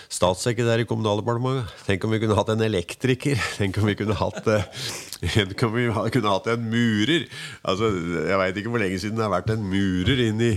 statssekretær 0.07 0.79
i 0.79 0.85
Kommunaldepartementet. 0.87 1.73
Tenk 1.87 2.05
om 2.07 2.13
vi 2.15 2.19
kunne 2.23 2.37
hatt 2.37 2.51
en 2.53 2.63
elektriker. 2.63 3.35
Tenk 3.59 3.75
om 3.81 3.87
vi 3.89 3.95
kunne 3.99 4.15
hatt, 4.15 4.47
tenk 5.19 5.63
om 5.67 5.73
vi 5.75 5.89
kunne 6.15 6.31
hatt 6.31 6.47
en 6.53 6.63
murer. 6.71 7.25
Altså, 7.67 7.89
Jeg 8.29 8.39
veit 8.39 8.61
ikke 8.61 8.71
hvor 8.71 8.79
lenge 8.83 8.99
siden 9.03 9.19
det 9.19 9.25
har 9.25 9.33
vært 9.33 9.51
en 9.51 9.65
murer 9.67 10.21
inn 10.29 10.39
i, 10.45 10.53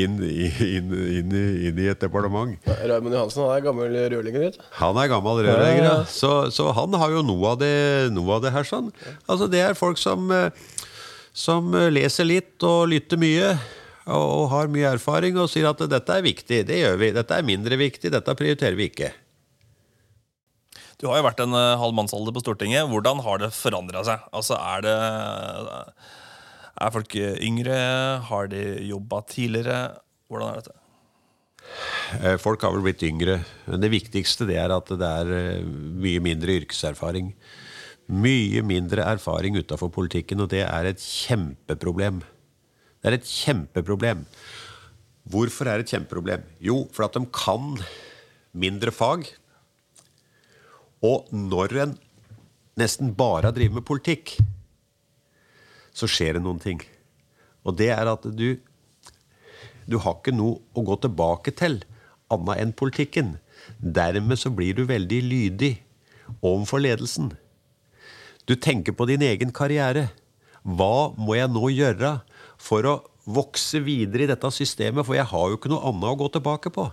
inn, 0.00 0.16
inn, 0.24 0.96
inn, 0.96 1.36
i 1.84 1.90
et 1.92 2.00
departement. 2.00 2.56
Raymond 2.64 3.18
Johansen 3.18 3.44
han 3.44 3.52
er 3.58 3.66
gammel 3.68 3.92
rørlegger. 3.92 4.46
vet 4.46 4.56
du. 4.56 4.64
Han 4.80 5.02
er 5.02 5.12
gammel 5.12 5.42
rørlegger, 5.44 5.84
ja. 5.90 5.98
Så, 6.08 6.32
så, 6.56 6.70
han 6.78 6.96
har 6.96 7.12
jo 7.18 7.20
noe 7.26 7.52
av 7.52 7.60
det, 7.60 7.74
noe 8.16 8.38
av 8.38 8.46
det 8.48 8.54
her. 8.56 8.64
sånn. 8.64 8.88
Altså, 9.28 9.50
Det 9.52 9.60
er 9.66 9.76
folk 9.76 10.00
som 10.00 10.32
som 11.36 11.74
leser 11.92 12.24
litt 12.28 12.64
og 12.64 12.88
lytter 12.88 13.20
mye 13.20 13.50
og 14.06 14.46
har 14.52 14.70
mye 14.70 14.92
erfaring 14.94 15.36
og 15.42 15.50
sier 15.50 15.66
at 15.68 15.80
dette 15.90 16.14
er 16.14 16.24
viktig, 16.24 16.60
det 16.68 16.78
gjør 16.78 16.98
vi. 17.00 17.12
Dette 17.16 17.36
er 17.36 17.46
mindre 17.46 17.78
viktig, 17.80 18.12
dette 18.14 18.36
prioriterer 18.38 18.78
vi 18.78 18.86
ikke. 18.88 19.10
Du 20.96 21.08
har 21.10 21.18
jo 21.18 21.26
vært 21.26 21.42
en 21.44 21.52
halv 21.52 21.92
mannsalder 21.96 22.32
på 22.32 22.40
Stortinget. 22.40 22.86
Hvordan 22.88 23.20
har 23.26 23.42
det 23.42 23.50
forandra 23.52 24.04
seg? 24.06 24.22
Altså, 24.32 24.56
er 24.56 24.86
det 24.86 24.96
Er 26.76 26.92
folk 26.92 27.16
yngre? 27.16 27.76
Har 28.30 28.48
de 28.52 28.62
jobba 28.86 29.20
tidligere? 29.28 29.98
Hvordan 30.28 30.48
er 30.48 30.62
dette? 30.62 30.76
Folk 32.40 32.62
har 32.62 32.72
vel 32.72 32.84
blitt 32.86 33.02
yngre. 33.04 33.40
Men 33.66 33.82
det 33.82 33.92
viktigste 33.92 34.46
det 34.48 34.56
er 34.62 34.72
at 34.72 34.88
det 34.88 35.12
er 35.20 35.64
mye 35.66 36.22
mindre 36.22 36.60
yrkeserfaring. 36.62 37.34
Mye 38.06 38.62
mindre 38.62 39.02
erfaring 39.02 39.56
utafor 39.58 39.90
politikken, 39.90 40.44
og 40.44 40.52
det 40.52 40.62
er 40.62 40.86
et 40.86 41.02
kjempeproblem. 41.02 42.20
Det 43.02 43.10
er 43.10 43.16
et 43.18 43.26
kjempeproblem. 43.26 44.22
Hvorfor 45.26 45.66
er 45.66 45.80
det 45.80 45.88
et 45.88 45.94
kjempeproblem? 45.96 46.44
Jo, 46.62 46.84
for 46.94 47.08
at 47.08 47.16
de 47.18 47.26
kan 47.34 47.74
mindre 48.54 48.94
fag. 48.94 49.26
Og 51.02 51.26
når 51.34 51.74
en 51.82 51.96
nesten 52.78 53.10
bare 53.16 53.50
drevet 53.54 53.80
med 53.80 53.86
politikk, 53.88 54.36
så 55.96 56.06
skjer 56.06 56.36
det 56.36 56.44
noen 56.44 56.60
ting. 56.62 56.78
Og 57.66 57.74
det 57.78 57.90
er 57.94 58.06
at 58.12 58.22
du 58.22 58.48
Du 59.86 60.00
har 60.02 60.16
ikke 60.18 60.34
noe 60.34 60.58
å 60.74 60.82
gå 60.82 60.96
tilbake 60.98 61.52
til 61.54 61.76
annet 62.34 62.58
enn 62.58 62.72
politikken. 62.74 63.36
Dermed 63.78 64.34
så 64.34 64.50
blir 64.50 64.74
du 64.74 64.82
veldig 64.82 65.20
lydig 65.22 65.76
overfor 66.42 66.82
ledelsen. 66.82 67.28
Du 68.46 68.54
tenker 68.54 68.94
på 68.94 69.08
din 69.10 69.24
egen 69.26 69.52
karriere. 69.54 70.08
Hva 70.62 71.10
må 71.18 71.34
jeg 71.38 71.50
nå 71.50 71.70
gjøre 71.74 72.18
for 72.62 72.86
å 72.86 72.96
vokse 73.26 73.80
videre 73.82 74.26
i 74.26 74.30
dette 74.30 74.50
systemet, 74.54 75.02
for 75.06 75.18
jeg 75.18 75.26
har 75.26 75.50
jo 75.50 75.58
ikke 75.58 75.72
noe 75.72 75.90
annet 75.90 76.12
å 76.12 76.20
gå 76.20 76.30
tilbake 76.36 76.70
på. 76.74 76.86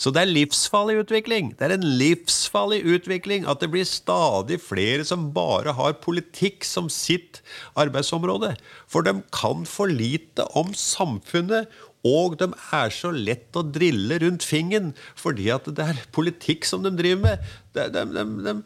Så 0.00 0.10
det 0.12 0.22
er 0.22 0.32
livsfarlig 0.32 0.96
utvikling. 1.02 1.52
Det 1.56 1.66
er 1.66 1.74
en 1.76 1.86
livsfarlig 2.00 2.80
utvikling 2.96 3.46
at 3.48 3.62
det 3.62 3.70
blir 3.72 3.86
stadig 3.86 4.58
flere 4.64 5.04
som 5.06 5.28
bare 5.36 5.74
har 5.78 6.00
politikk 6.02 6.66
som 6.66 6.88
sitt 6.92 7.40
arbeidsområde. 7.78 8.54
For 8.90 9.06
de 9.06 9.20
kan 9.34 9.66
for 9.68 9.92
lite 9.92 10.48
om 10.58 10.72
samfunnet, 10.76 11.70
og 12.02 12.34
de 12.40 12.48
er 12.74 12.90
så 12.90 13.12
lett 13.14 13.54
å 13.54 13.62
drille 13.62 14.16
rundt 14.24 14.42
fingeren 14.42 14.90
fordi 15.14 15.52
at 15.54 15.68
det 15.70 15.84
er 15.92 16.00
politikk 16.14 16.66
som 16.66 16.82
de 16.82 16.90
driver 16.98 17.22
med. 17.28 17.52
De, 17.76 17.84
de, 17.94 18.24
de, 18.42 18.56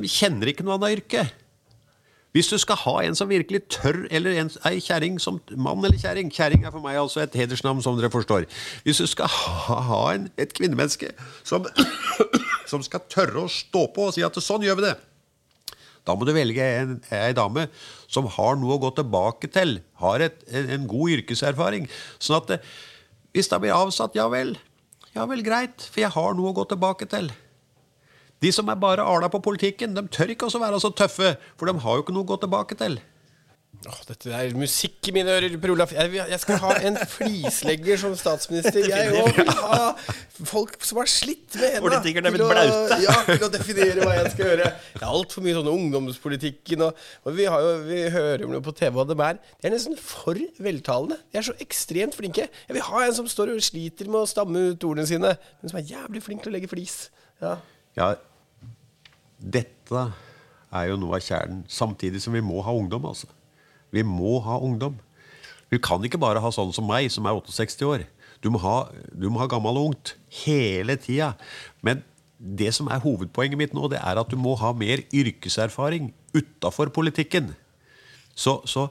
de 0.00 0.10
kjenner 0.10 0.52
ikke 0.52 0.64
noe 0.66 0.78
annet 0.78 1.00
yrke. 1.00 1.26
Hvis 2.32 2.48
du 2.48 2.56
skal 2.56 2.78
ha 2.80 2.94
en 3.04 3.16
som 3.16 3.28
virkelig 3.28 3.66
tør, 3.74 4.06
eller 4.08 4.38
en, 4.40 4.50
ei 4.64 4.80
kjerring 4.80 5.18
som 5.20 5.36
mann 5.52 5.84
eller 5.84 5.98
kjerring 6.00 6.30
Kjerring 6.32 6.64
er 6.64 6.72
for 6.72 6.80
meg 6.80 6.96
altså 6.96 7.20
et 7.20 7.34
hedersnavn, 7.36 7.82
som 7.84 7.98
dere 7.98 8.08
forstår. 8.12 8.46
Hvis 8.86 9.02
du 9.02 9.06
skal 9.10 9.28
ha, 9.28 9.76
ha 9.90 10.02
en, 10.14 10.30
et 10.40 10.54
kvinnemenneske 10.56 11.12
som, 11.44 11.68
som 12.70 12.84
skal 12.84 13.04
tørre 13.12 13.44
å 13.44 13.52
stå 13.52 13.84
på 13.92 14.08
og 14.08 14.16
si 14.16 14.24
at 14.24 14.40
sånn 14.40 14.64
gjør 14.64 14.80
vi 14.80 14.86
det, 14.88 14.94
da 16.08 16.16
må 16.16 16.26
du 16.26 16.32
velge 16.34 16.64
en, 16.80 16.96
ei 17.14 17.34
dame 17.36 17.68
som 18.10 18.26
har 18.38 18.56
noe 18.58 18.78
å 18.78 18.82
gå 18.82 18.94
tilbake 18.96 19.52
til, 19.52 19.76
har 20.02 20.24
et, 20.24 20.40
en, 20.50 20.72
en, 20.72 20.88
god 20.90 21.18
yrkeserfaring. 21.18 21.86
Sånn 22.18 22.40
at 22.40 22.66
hvis 23.36 23.52
det 23.52 23.60
blir 23.62 23.76
avsatt, 23.76 24.16
ja 24.18 24.26
vel, 24.32 24.56
ja 25.12 25.28
vel, 25.28 25.44
greit, 25.46 25.84
for 25.84 26.02
jeg 26.02 26.16
har 26.16 26.34
noe 26.36 26.50
å 26.50 26.56
gå 26.56 26.66
tilbake 26.72 27.06
til. 27.12 27.30
De 28.42 28.50
som 28.54 28.68
er 28.72 28.78
bare 28.82 29.06
ala 29.06 29.28
på 29.32 29.40
politikken, 29.44 29.94
de 29.94 30.02
tør 30.12 30.34
ikke 30.34 30.48
også 30.50 30.60
være 30.62 30.80
så 30.82 30.90
tøffe, 30.98 31.36
for 31.56 31.70
de 31.70 31.78
har 31.84 31.98
jo 31.98 32.02
ikke 32.04 32.14
noe 32.16 32.26
å 32.26 32.30
gå 32.34 32.40
tilbake 32.42 32.78
til. 32.80 32.98
Åh, 33.82 33.98
dette 34.06 34.30
er 34.30 34.52
musikk 34.54 35.08
i 35.10 35.12
mine 35.16 35.32
ører, 35.34 35.56
Per 35.58 35.72
Olaf. 35.72 35.90
Jeg, 35.96 36.12
jeg 36.14 36.38
skal 36.38 36.58
ha 36.62 36.74
en 36.86 36.94
flislegger 37.10 37.98
som 37.98 38.12
statsminister. 38.14 38.84
Jeg 38.86 39.10
òg 39.18 39.32
vil 39.40 39.48
ha 39.58 39.88
folk 40.46 40.76
som 40.86 41.00
har 41.00 41.10
slitt 41.10 41.56
med 41.58 41.80
er 41.80 42.36
til 42.36 42.44
å- 42.46 43.00
Ja, 43.02 43.16
til 43.26 43.42
å 43.48 43.50
definere 43.50 44.04
hva 44.06 44.14
jeg 44.20 44.30
skal 44.36 44.46
gjøre. 44.52 44.68
Det 44.92 45.02
er 45.02 45.08
altfor 45.08 45.42
mye 45.42 45.56
sånn 45.58 45.70
ungdomspolitikken 45.72 46.84
og, 46.86 47.02
og 47.26 47.34
vi, 47.34 47.48
har 47.50 47.64
jo, 47.66 47.72
vi 47.88 48.00
hører 48.14 48.46
jo 48.54 48.62
på 48.68 48.76
TV 48.78 48.94
hva 49.00 49.06
de 49.10 49.18
er. 49.26 49.40
De 49.58 49.66
er 49.70 49.74
nesten 49.74 49.98
for 49.98 50.38
veltalende. 50.62 51.18
De 51.32 51.42
er 51.42 51.48
så 51.50 51.56
ekstremt 51.66 52.14
flinke. 52.20 52.46
Jeg 52.68 52.78
vil 52.78 52.86
ha 52.86 53.02
en 53.08 53.16
som 53.18 53.26
står 53.34 53.56
og 53.56 53.64
sliter 53.66 54.06
med 54.12 54.22
å 54.22 54.28
stamme 54.30 54.68
ut 54.76 54.86
ordene 54.92 55.10
sine, 55.10 55.34
men 55.58 55.72
som 55.74 55.80
er 55.82 55.90
jævlig 55.90 56.22
flink 56.22 56.44
til 56.46 56.52
å 56.52 56.58
legge 56.60 56.70
flis. 56.70 57.08
Ja. 57.42 57.56
Ja, 57.98 58.12
dette 59.42 60.04
er 60.72 60.88
jo 60.88 60.98
noe 61.00 61.18
av 61.18 61.24
kjernen. 61.26 61.64
Samtidig 61.70 62.22
som 62.24 62.34
vi 62.36 62.44
må 62.44 62.62
ha 62.64 62.74
ungdom, 62.74 63.06
altså. 63.10 63.28
Vi 63.92 64.04
må 64.06 64.38
ha 64.46 64.56
ungdom. 64.62 64.96
Du 65.72 65.78
kan 65.82 66.04
ikke 66.04 66.20
bare 66.20 66.40
ha 66.40 66.52
sånn 66.52 66.72
som 66.72 66.86
meg, 66.88 67.10
som 67.12 67.26
er 67.28 67.36
68 67.36 67.88
år. 67.88 68.06
Du 68.42 68.50
må 68.52 68.60
ha, 68.62 68.76
du 69.12 69.28
må 69.30 69.40
ha 69.42 69.48
gammel 69.50 69.78
og 69.78 69.92
ungt 69.92 70.14
hele 70.42 70.96
tida. 71.00 71.32
Men 71.84 72.02
det 72.42 72.72
som 72.74 72.88
er 72.90 73.02
hovedpoenget 73.04 73.60
mitt 73.60 73.76
nå, 73.76 73.86
det 73.92 74.00
er 74.02 74.18
at 74.18 74.30
du 74.32 74.38
må 74.40 74.56
ha 74.58 74.72
mer 74.74 75.04
yrkeserfaring 75.14 76.10
utafor 76.34 76.90
politikken. 76.94 77.52
Så, 78.34 78.58
så 78.66 78.88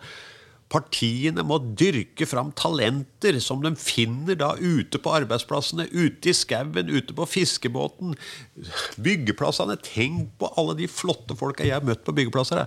partiene 0.72 1.44
må 1.44 1.58
dyrke 1.78 2.26
fram 2.30 2.54
talenter 2.56 3.38
som 3.44 3.64
de 3.64 3.74
finner 3.80 4.38
da 4.40 4.54
ute 4.56 5.02
på 5.02 5.14
arbeidsplassene, 5.18 5.90
ute 5.92 6.32
i 6.32 6.36
skauen, 6.36 6.92
ute 6.92 7.16
på 7.18 7.28
fiskebåten, 7.28 8.16
byggeplassene. 9.02 9.78
Tenk 9.84 10.32
på 10.40 10.52
alle 10.56 10.78
de 10.80 10.88
flotte 10.92 11.36
folka 11.40 11.68
jeg 11.68 11.76
har 11.76 11.88
møtt 11.88 12.06
på 12.08 12.16
byggeplasser. 12.16 12.64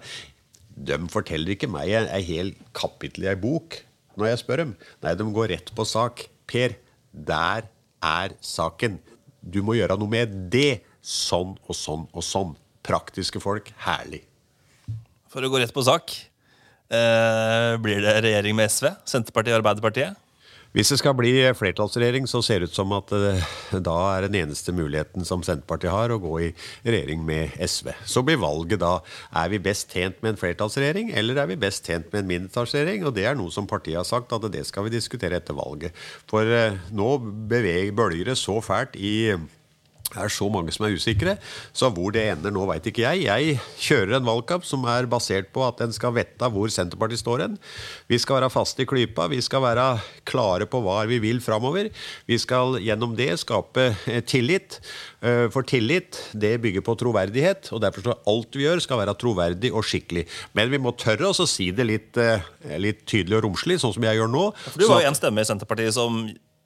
De 0.74 0.98
forteller 1.12 1.54
ikke 1.54 1.70
meg 1.70 1.94
en 1.96 2.10
hel 2.26 2.52
kapittel 2.76 3.28
i 3.28 3.32
ei 3.32 3.38
bok 3.40 3.80
når 4.18 4.30
jeg 4.30 4.42
spør 4.44 4.62
dem. 4.62 4.74
Nei, 5.02 5.14
de 5.18 5.30
går 5.36 5.50
rett 5.54 5.72
på 5.74 5.86
sak. 5.88 6.26
Per, 6.50 6.76
der 7.10 7.66
er 8.04 8.36
saken. 8.44 9.00
Du 9.40 9.62
må 9.64 9.78
gjøre 9.78 9.96
noe 9.98 10.10
med 10.10 10.36
det. 10.52 10.84
Sånn 11.04 11.56
og 11.68 11.76
sånn 11.76 12.06
og 12.12 12.24
sånn. 12.24 12.54
Praktiske 12.84 13.40
folk. 13.42 13.72
Herlig. 13.84 14.22
For 15.32 15.44
å 15.44 15.50
gå 15.50 15.60
rett 15.60 15.74
på 15.74 15.82
sak. 15.84 16.14
Eh, 16.94 17.72
blir 17.83 18.04
det 18.04 18.20
regjering 18.24 18.57
med 18.59 18.70
SV, 18.70 18.92
Senterpartiet 19.09 19.57
og 19.57 19.62
Arbeiderpartiet? 19.62 20.20
Hvis 20.74 20.88
det 20.90 20.96
skal 20.98 21.14
bli 21.14 21.30
flertallsregjering, 21.54 22.24
så 22.26 22.40
ser 22.42 22.59
det 22.59 22.72
ut 22.72 22.74
som 22.74 22.90
at 22.96 23.12
eh, 23.14 23.44
da 23.78 23.94
er 24.16 24.26
den 24.26 24.40
eneste 24.40 24.72
muligheten 24.74 25.22
som 25.26 25.44
Senterpartiet 25.46 25.92
har, 25.94 26.11
å 26.11 26.18
gå 26.18 26.33
i 26.48 26.48
regjering 26.83 27.22
med 27.22 27.54
SV. 27.62 27.92
Så 28.11 28.24
blir 28.26 28.40
valget 28.42 28.83
da 28.83 28.96
er 29.38 29.52
vi 29.52 29.62
best 29.62 29.94
tjent 29.94 30.18
med 30.18 30.33
en 30.33 30.40
flertallsregjering, 30.40 31.12
eller 31.14 31.38
er 31.38 31.52
vi 31.52 31.61
best 31.62 31.87
tjent 31.87 32.11
med 32.11 32.24
en 32.24 32.33
mindretallsregjering? 32.33 33.07
Og 33.07 33.14
det 33.14 33.28
er 33.30 33.38
noe 33.38 33.54
som 33.54 33.70
partiet 33.70 34.00
har 34.00 34.09
sagt 34.09 34.35
at 34.35 34.48
det 34.50 34.64
skal 34.66 34.88
vi 34.88 34.96
diskutere 34.96 35.38
etter 35.38 35.54
valget. 35.54 35.94
For 36.30 36.42
eh, 36.42 36.80
nå 36.90 37.12
beveger, 37.22 37.94
bølger 37.94 38.33
det 38.33 38.40
så 38.42 38.59
fælt 38.64 38.98
i 38.98 39.14
er 40.16 40.33
så 40.33 40.48
mange 40.53 40.72
som 40.74 40.87
er 40.87 40.94
usikre, 40.96 41.37
så 41.77 41.90
hvor 41.94 42.14
det 42.14 42.24
ender 42.33 42.55
nå, 42.55 42.64
veit 42.70 42.87
ikke 42.90 43.05
jeg. 43.05 43.24
Jeg 43.27 43.59
kjører 43.83 44.18
en 44.18 44.29
valgkamp 44.29 44.66
som 44.66 44.85
er 44.90 45.09
basert 45.11 45.50
på 45.55 45.64
at 45.66 45.81
en 45.85 45.94
skal 45.94 46.14
vite 46.16 46.50
hvor 46.55 46.72
Senterpartiet 46.72 47.22
står 47.22 47.44
hen. 47.46 47.59
Vi 48.11 48.18
skal 48.22 48.40
være 48.40 48.53
faste 48.55 48.85
i 48.85 48.88
klypa, 48.88 49.29
vi 49.33 49.40
skal 49.44 49.64
være 49.64 49.87
klare 50.29 50.68
på 50.70 50.81
hva 50.85 51.03
vi 51.11 51.20
vil 51.22 51.42
framover. 51.44 51.90
Vi 52.29 52.38
skal 52.40 52.79
gjennom 52.85 53.16
det 53.18 53.33
skape 53.42 53.90
eh, 54.11 54.22
tillit. 54.27 54.81
Eh, 55.24 55.46
For 55.55 55.66
tillit 55.66 56.18
det 56.33 56.57
bygger 56.64 56.85
på 56.85 56.96
troverdighet, 57.00 57.70
og 57.74 57.83
derfor 57.85 58.05
skal 58.05 58.20
alt 58.31 58.59
vi 58.59 58.66
gjør, 58.66 58.83
skal 58.85 59.00
være 59.03 59.16
troverdig 59.20 59.72
og 59.74 59.87
skikkelig. 59.87 60.27
Men 60.57 60.72
vi 60.72 60.81
må 60.83 60.94
tørre 60.98 61.31
å 61.33 61.48
si 61.48 61.70
det 61.74 61.87
litt, 61.88 62.18
eh, 62.20 62.44
litt 62.81 63.05
tydelig 63.09 63.38
og 63.40 63.48
romslig, 63.48 63.79
sånn 63.83 63.94
som 63.96 64.05
jeg 64.07 64.20
gjør 64.20 64.31
nå. 64.33 64.48
For 64.70 64.81
du 64.81 64.88
var 64.90 65.05
jo 65.05 65.11
en 65.12 65.18
stemme 65.18 65.44
i 65.44 65.48
Senterpartiet 65.48 65.96
som 65.96 66.24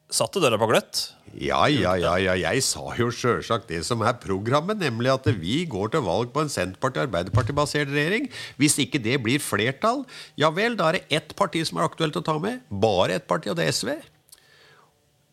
satte 0.09 0.41
døra 0.41 0.59
på 0.61 0.69
gløtt. 0.71 1.01
ja, 1.37 1.67
ja, 1.69 1.95
ja, 2.01 2.15
ja. 2.17 2.35
Jeg 2.41 2.63
sa 2.65 2.95
jo 2.97 3.11
sjølsagt 3.13 3.69
det 3.69 3.83
som 3.85 4.01
er 4.01 4.17
programmet, 4.21 4.81
nemlig 4.81 5.11
at 5.13 5.27
vi 5.37 5.65
går 5.69 5.93
til 5.93 6.05
valg 6.07 6.33
på 6.33 6.43
en 6.43 6.53
Senterparti-Arbeiderparti-basert 6.53 7.93
regjering. 7.93 8.31
Hvis 8.57 8.79
ikke 8.81 9.01
det 9.05 9.19
blir 9.23 9.43
flertall, 9.43 10.07
ja 10.41 10.49
vel, 10.51 10.79
da 10.79 10.89
er 10.89 10.99
det 10.99 11.21
ett 11.21 11.37
parti 11.37 11.63
som 11.69 11.79
er 11.79 11.89
aktuelt 11.91 12.17
å 12.17 12.25
ta 12.25 12.39
med. 12.41 12.65
Bare 12.71 13.21
ett 13.21 13.29
parti, 13.29 13.53
og 13.53 13.59
det 13.61 13.69
er 13.69 13.77
SV. 13.77 13.93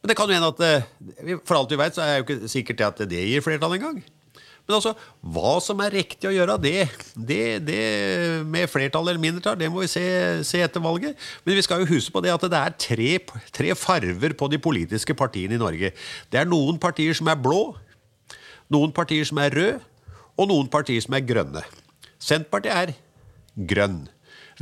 Men 0.04 0.12
det 0.12 0.18
kan 0.20 0.30
jo 0.30 0.36
hende 0.38 0.52
at 0.52 0.62
eh, 0.62 1.40
For 1.48 1.58
alt 1.58 1.72
vi 1.72 1.80
veit, 1.80 1.96
så 1.96 2.04
er 2.04 2.12
det 2.12 2.20
jo 2.20 2.26
ikke 2.28 2.52
sikkert 2.52 2.84
at 2.92 3.00
det 3.10 3.24
gir 3.26 3.42
flertall 3.42 3.80
engang. 3.80 4.04
Men 4.66 4.80
altså, 4.80 4.96
hva 5.22 5.56
som 5.62 5.82
er 5.86 5.94
riktig 5.94 6.26
å 6.30 6.34
gjøre, 6.34 6.58
det, 6.62 6.88
det, 7.14 7.42
det 7.68 7.82
med 8.50 8.70
flertall 8.72 9.06
eller 9.06 9.22
mindretall, 9.22 9.60
det 9.62 9.70
må 9.70 9.84
vi 9.84 9.90
se, 9.92 10.06
se 10.48 10.62
etter 10.66 10.82
valget. 10.82 11.20
Men 11.46 11.60
vi 11.60 11.66
skal 11.66 11.84
jo 11.84 11.92
huske 11.92 12.16
på 12.16 12.24
det 12.26 12.34
at 12.34 12.48
det 12.50 12.62
er 12.62 12.78
tre, 12.82 13.12
tre 13.54 13.76
farver 13.78 14.34
på 14.38 14.50
de 14.50 14.62
politiske 14.62 15.14
partiene 15.18 15.60
i 15.60 15.62
Norge. 15.62 15.94
Det 16.34 16.42
er 16.42 16.50
noen 16.50 16.82
partier 16.82 17.14
som 17.18 17.30
er 17.30 17.38
blå, 17.38 17.76
noen 18.74 18.96
partier 18.96 19.28
som 19.30 19.42
er 19.44 19.54
røde, 19.54 19.78
og 20.36 20.50
noen 20.50 20.68
partier 20.68 21.00
som 21.04 21.14
er 21.16 21.24
grønne. 21.24 21.62
Senterpartiet 22.20 22.74
er 22.76 22.96
grønn. 23.70 24.02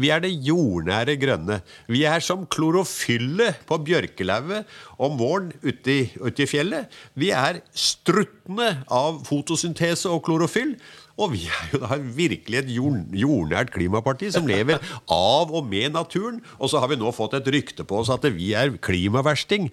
Vi 0.01 0.09
er 0.09 0.23
det 0.23 0.31
jordnære 0.41 1.17
grønne. 1.21 1.59
Vi 1.91 2.03
er 2.09 2.23
som 2.23 2.47
klorofyllet 2.49 3.61
på 3.69 3.77
bjørkelauvet 3.85 4.65
om 4.97 5.19
våren 5.19 5.51
ute 5.61 5.93
i, 5.93 6.01
ute 6.17 6.45
i 6.45 6.49
fjellet. 6.49 6.89
Vi 7.13 7.29
er 7.35 7.61
struttende 7.77 8.71
av 8.89 9.21
fotosyntese 9.27 10.09
og 10.09 10.23
klorofyll. 10.25 10.75
Og 11.21 11.29
vi 11.35 11.43
er 11.45 11.67
jo 11.69 11.79
da 11.83 11.97
virkelig 12.01 12.57
et 12.57 12.69
jord, 12.73 12.95
jordnært 13.13 13.69
klimaparti 13.75 14.31
som 14.33 14.47
lever 14.49 14.81
av 15.13 15.51
og 15.53 15.67
med 15.69 15.93
naturen. 15.93 16.39
Og 16.57 16.71
så 16.73 16.81
har 16.81 16.89
vi 16.89 16.97
nå 16.97 17.11
fått 17.13 17.35
et 17.37 17.51
rykte 17.53 17.85
på 17.85 17.99
oss 18.01 18.09
at 18.13 18.25
vi 18.33 18.49
er 18.57 18.73
klimaversting. 18.81 19.69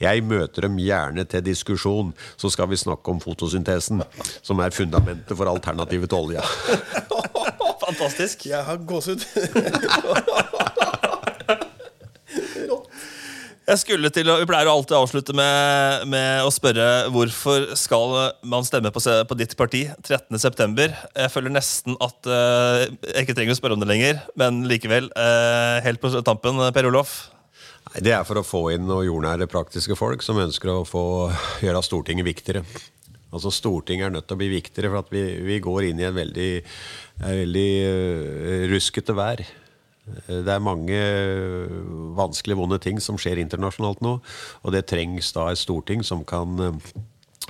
Jeg 0.00 0.24
møter 0.24 0.64
dem 0.64 0.80
gjerne 0.80 1.26
til 1.28 1.44
diskusjon. 1.44 2.14
Så 2.40 2.48
skal 2.54 2.72
vi 2.72 2.80
snakke 2.80 3.12
om 3.12 3.20
fotosyntesen, 3.20 4.00
som 4.40 4.64
er 4.64 4.72
fundamentet 4.72 5.36
for 5.36 5.52
alternativet 5.52 6.08
til 6.08 6.24
olja. 6.24 6.48
Fantastisk. 7.88 8.46
Jeg 8.50 8.62
har 8.68 8.76
gåsehud. 8.88 9.24
Jeg 13.68 13.80
skulle 13.82 14.08
til, 14.08 14.24
å- 14.32 14.38
Vi 14.40 14.46
pleier 14.48 14.64
å 14.70 14.78
alltid 14.78 14.96
avslutte 14.96 15.34
med, 15.36 16.06
med 16.08 16.40
å 16.40 16.48
spørre 16.52 16.86
hvorfor 17.12 17.66
skal 17.76 18.14
man 18.48 18.64
stemme 18.64 18.88
på, 18.94 19.00
på 19.28 19.36
ditt 19.36 19.52
parti 19.60 19.82
13.9. 20.08 20.86
Jeg 20.88 21.32
føler 21.34 21.52
nesten 21.52 21.98
at 22.00 22.30
uh, 22.32 22.86
jeg 23.12 23.26
ikke 23.26 23.36
trenger 23.36 23.52
å 23.52 23.58
spørre 23.60 23.76
om 23.76 23.82
det 23.84 23.90
lenger, 23.90 24.22
men 24.40 24.62
likevel. 24.70 25.10
Uh, 25.12 25.84
helt 25.84 26.00
på 26.00 26.08
tampen, 26.24 26.62
Per 26.72 26.88
Olof. 26.88 27.12
Nei, 27.92 28.00
Det 28.08 28.14
er 28.16 28.24
for 28.28 28.40
å 28.40 28.46
få 28.46 28.62
inn 28.72 28.88
noen 28.88 29.04
jordnære 29.10 29.48
praktiske 29.52 29.96
folk 30.00 30.24
som 30.24 30.40
ønsker 30.40 30.72
å 30.72 30.86
få 30.88 31.04
gjøre 31.64 31.84
Stortinget 31.84 32.24
viktigere. 32.28 32.64
Altså 33.28 33.52
Stortinget 33.52 34.08
er 34.08 34.14
nødt 34.14 34.28
til 34.28 34.38
å 34.38 34.40
bli 34.40 34.50
viktigere, 34.52 34.92
for 34.92 35.04
at 35.04 35.12
vi, 35.12 35.22
vi 35.44 35.58
går 35.64 35.90
inn 35.90 36.00
i 36.00 36.06
en 36.08 36.16
veldig, 36.16 36.50
en 37.20 37.40
veldig 37.42 37.70
uh, 37.84 38.62
ruskete 38.72 39.16
vær. 39.18 39.44
Det 40.28 40.48
er 40.48 40.62
mange 40.64 40.96
øh, 40.96 41.72
vanskelige, 42.16 42.56
vonde 42.56 42.78
ting 42.80 42.96
som 42.96 43.18
skjer 43.20 43.42
internasjonalt 43.42 44.00
nå. 44.00 44.14
Og 44.64 44.72
det 44.72 44.86
trengs 44.88 45.34
da 45.36 45.50
et 45.52 45.60
storting 45.60 46.00
som 46.00 46.22
kan 46.24 46.56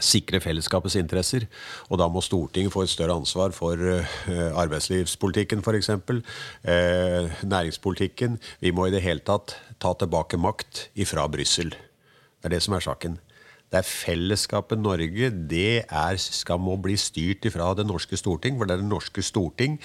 sikre 0.05 0.41
fellesskapets 0.43 0.97
interesser. 0.99 1.47
Og 1.89 1.99
da 2.01 2.09
må 2.11 2.23
Stortinget 2.25 2.73
få 2.75 2.85
et 2.85 2.93
større 2.93 3.17
ansvar 3.19 3.55
for 3.57 3.79
eh, 3.79 4.59
arbeidslivspolitikken 4.59 5.63
f.eks. 5.65 5.91
Eh, 5.95 7.39
næringspolitikken. 7.43 8.39
Vi 8.61 8.75
må 8.75 8.89
i 8.89 8.95
det 8.95 9.05
hele 9.05 9.25
tatt 9.25 9.57
ta 9.83 9.95
tilbake 9.99 10.41
makt 10.41 10.89
ifra 10.99 11.29
Brussel. 11.31 11.71
Det 11.71 12.51
er 12.51 12.57
det 12.57 12.63
som 12.65 12.77
er 12.77 12.85
saken. 12.85 13.19
Det 13.69 13.83
er 13.83 13.85
fellesskapet 13.85 14.81
Norge. 14.81 15.29
Det 15.51 15.85
er, 15.85 16.17
skal 16.23 16.61
må 16.63 16.79
bli 16.81 16.97
styrt 16.97 17.45
ifra 17.49 17.75
det 17.77 17.85
norske 17.89 18.17
storting. 18.17 18.57
For 18.57 18.69
det 18.69 18.79
er 18.79 18.83
det 18.83 18.89
norske 18.89 19.25
storting 19.25 19.77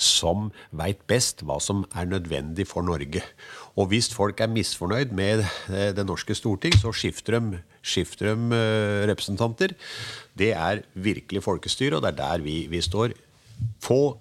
som 0.00 0.48
veit 0.72 1.02
best 1.10 1.44
hva 1.44 1.58
som 1.60 1.84
er 1.92 2.08
nødvendig 2.08 2.64
for 2.70 2.86
Norge. 2.86 3.20
Og 3.76 3.90
hvis 3.92 4.08
folk 4.16 4.40
er 4.40 4.52
misfornøyd 4.52 5.12
med 5.16 5.44
eh, 5.44 5.92
det 5.92 6.06
norske 6.08 6.34
storting, 6.38 6.72
så 6.80 6.94
skifter 6.96 7.36
de, 7.36 7.60
skifter 7.84 8.32
de 8.32 8.56
eh, 8.56 9.04
representanter. 9.12 9.76
Det 10.32 10.54
er 10.56 10.86
virkelig 10.94 11.44
folkestyre, 11.44 11.98
og 11.98 12.06
det 12.06 12.14
er 12.14 12.22
der 12.22 12.44
vi, 12.46 12.62
vi 12.72 12.80
står. 12.80 13.12
Få 13.84 14.16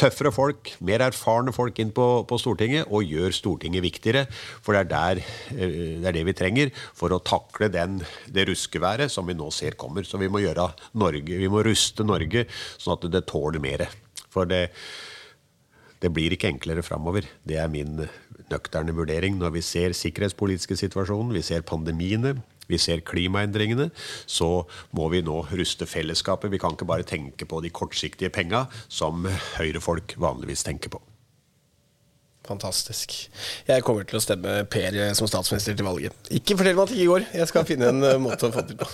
tøffere 0.00 0.32
folk, 0.34 0.72
mer 0.84 1.04
erfarne 1.06 1.54
folk 1.54 1.78
inn 1.82 1.92
på, 1.94 2.06
på 2.28 2.38
Stortinget, 2.40 2.90
og 2.90 3.06
gjør 3.06 3.34
Stortinget 3.34 3.84
viktigere. 3.84 4.24
For 4.64 4.74
det 4.74 4.82
er, 4.82 4.90
der, 4.90 5.22
eh, 5.54 5.78
det 6.02 6.10
er 6.10 6.18
det 6.18 6.26
vi 6.28 6.36
trenger 6.36 6.74
for 6.96 7.14
å 7.14 7.22
takle 7.22 7.70
den, 7.72 8.00
det 8.26 8.48
ruskeværet 8.50 9.12
som 9.12 9.26
vi 9.30 9.38
nå 9.38 9.50
ser 9.54 9.78
kommer. 9.80 10.06
Så 10.06 10.20
vi 10.20 10.30
må, 10.30 10.42
gjøre 10.44 10.68
Norge, 10.98 11.38
vi 11.40 11.50
må 11.50 11.62
ruste 11.66 12.06
Norge 12.06 12.46
sånn 12.50 12.96
at 12.98 13.08
det 13.14 13.26
tåler 13.30 13.62
mer. 13.62 13.86
For 14.34 14.50
det, 14.50 14.66
det 16.02 16.10
blir 16.12 16.34
ikke 16.34 16.50
enklere 16.50 16.84
framover. 16.84 17.28
Det 17.46 17.60
er 17.60 17.70
min 17.70 18.02
nøkterne 18.50 18.94
vurdering. 18.96 19.38
Når 19.38 19.54
vi 19.54 19.62
ser 19.64 19.94
sikkerhetspolitiske 19.96 20.76
situasjonen, 20.82 21.32
vi 21.36 21.44
ser 21.46 21.66
pandemiene, 21.66 22.36
vi 22.70 22.80
ser 22.80 23.04
klimaendringene, 23.06 23.90
så 24.26 24.64
må 24.96 25.08
vi 25.12 25.22
nå 25.24 25.42
ruste 25.52 25.88
fellesskapet. 25.88 26.52
Vi 26.52 26.60
kan 26.62 26.76
ikke 26.76 26.88
bare 26.88 27.06
tenke 27.08 27.48
på 27.48 27.62
de 27.64 27.72
kortsiktige 27.74 28.32
penga 28.34 28.66
som 28.88 29.26
høyrefolk 29.58 30.16
vanligvis 30.20 30.64
tenker 30.66 30.94
på. 30.94 31.02
Fantastisk. 32.44 33.14
Jeg 33.68 33.84
kommer 33.86 34.04
til 34.04 34.18
å 34.18 34.22
stemme 34.22 34.58
Per 34.68 34.98
som 35.16 35.28
statsminister 35.30 35.76
til 35.78 35.88
valget. 35.88 36.28
Ikke 36.28 36.58
fortell 36.58 36.76
meg 36.76 36.84
at 36.84 36.92
det 36.92 37.00
ikke 37.00 37.12
går. 37.14 37.26
Jeg 37.40 37.50
skal 37.50 37.66
finne 37.68 37.88
en 37.92 38.04
eh, 38.04 38.20
måte 38.20 38.50
å 38.50 38.52
få 38.52 38.66
til 38.68 38.80
på. 38.80 38.88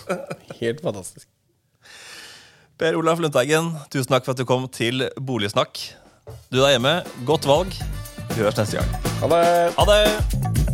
Helt 0.63 0.83
fantastisk. 0.85 1.27
Per 2.81 2.97
Olaf 2.97 3.21
Lundteigen, 3.21 3.75
tusen 3.93 4.15
takk 4.15 4.25
for 4.25 4.33
at 4.33 4.41
du 4.41 4.47
kom 4.49 4.71
til 4.73 5.09
Boligsnakk. 5.19 5.83
Du 6.49 6.61
der 6.63 6.77
hjemme, 6.77 7.01
godt 7.29 7.51
valg. 7.51 7.75
Vi 8.31 8.41
høres 8.41 8.57
neste 8.63 8.79
gang. 8.79 9.15
Ha 9.21 9.35
det. 9.35 9.47
Ha 9.77 9.91
det! 9.91 10.70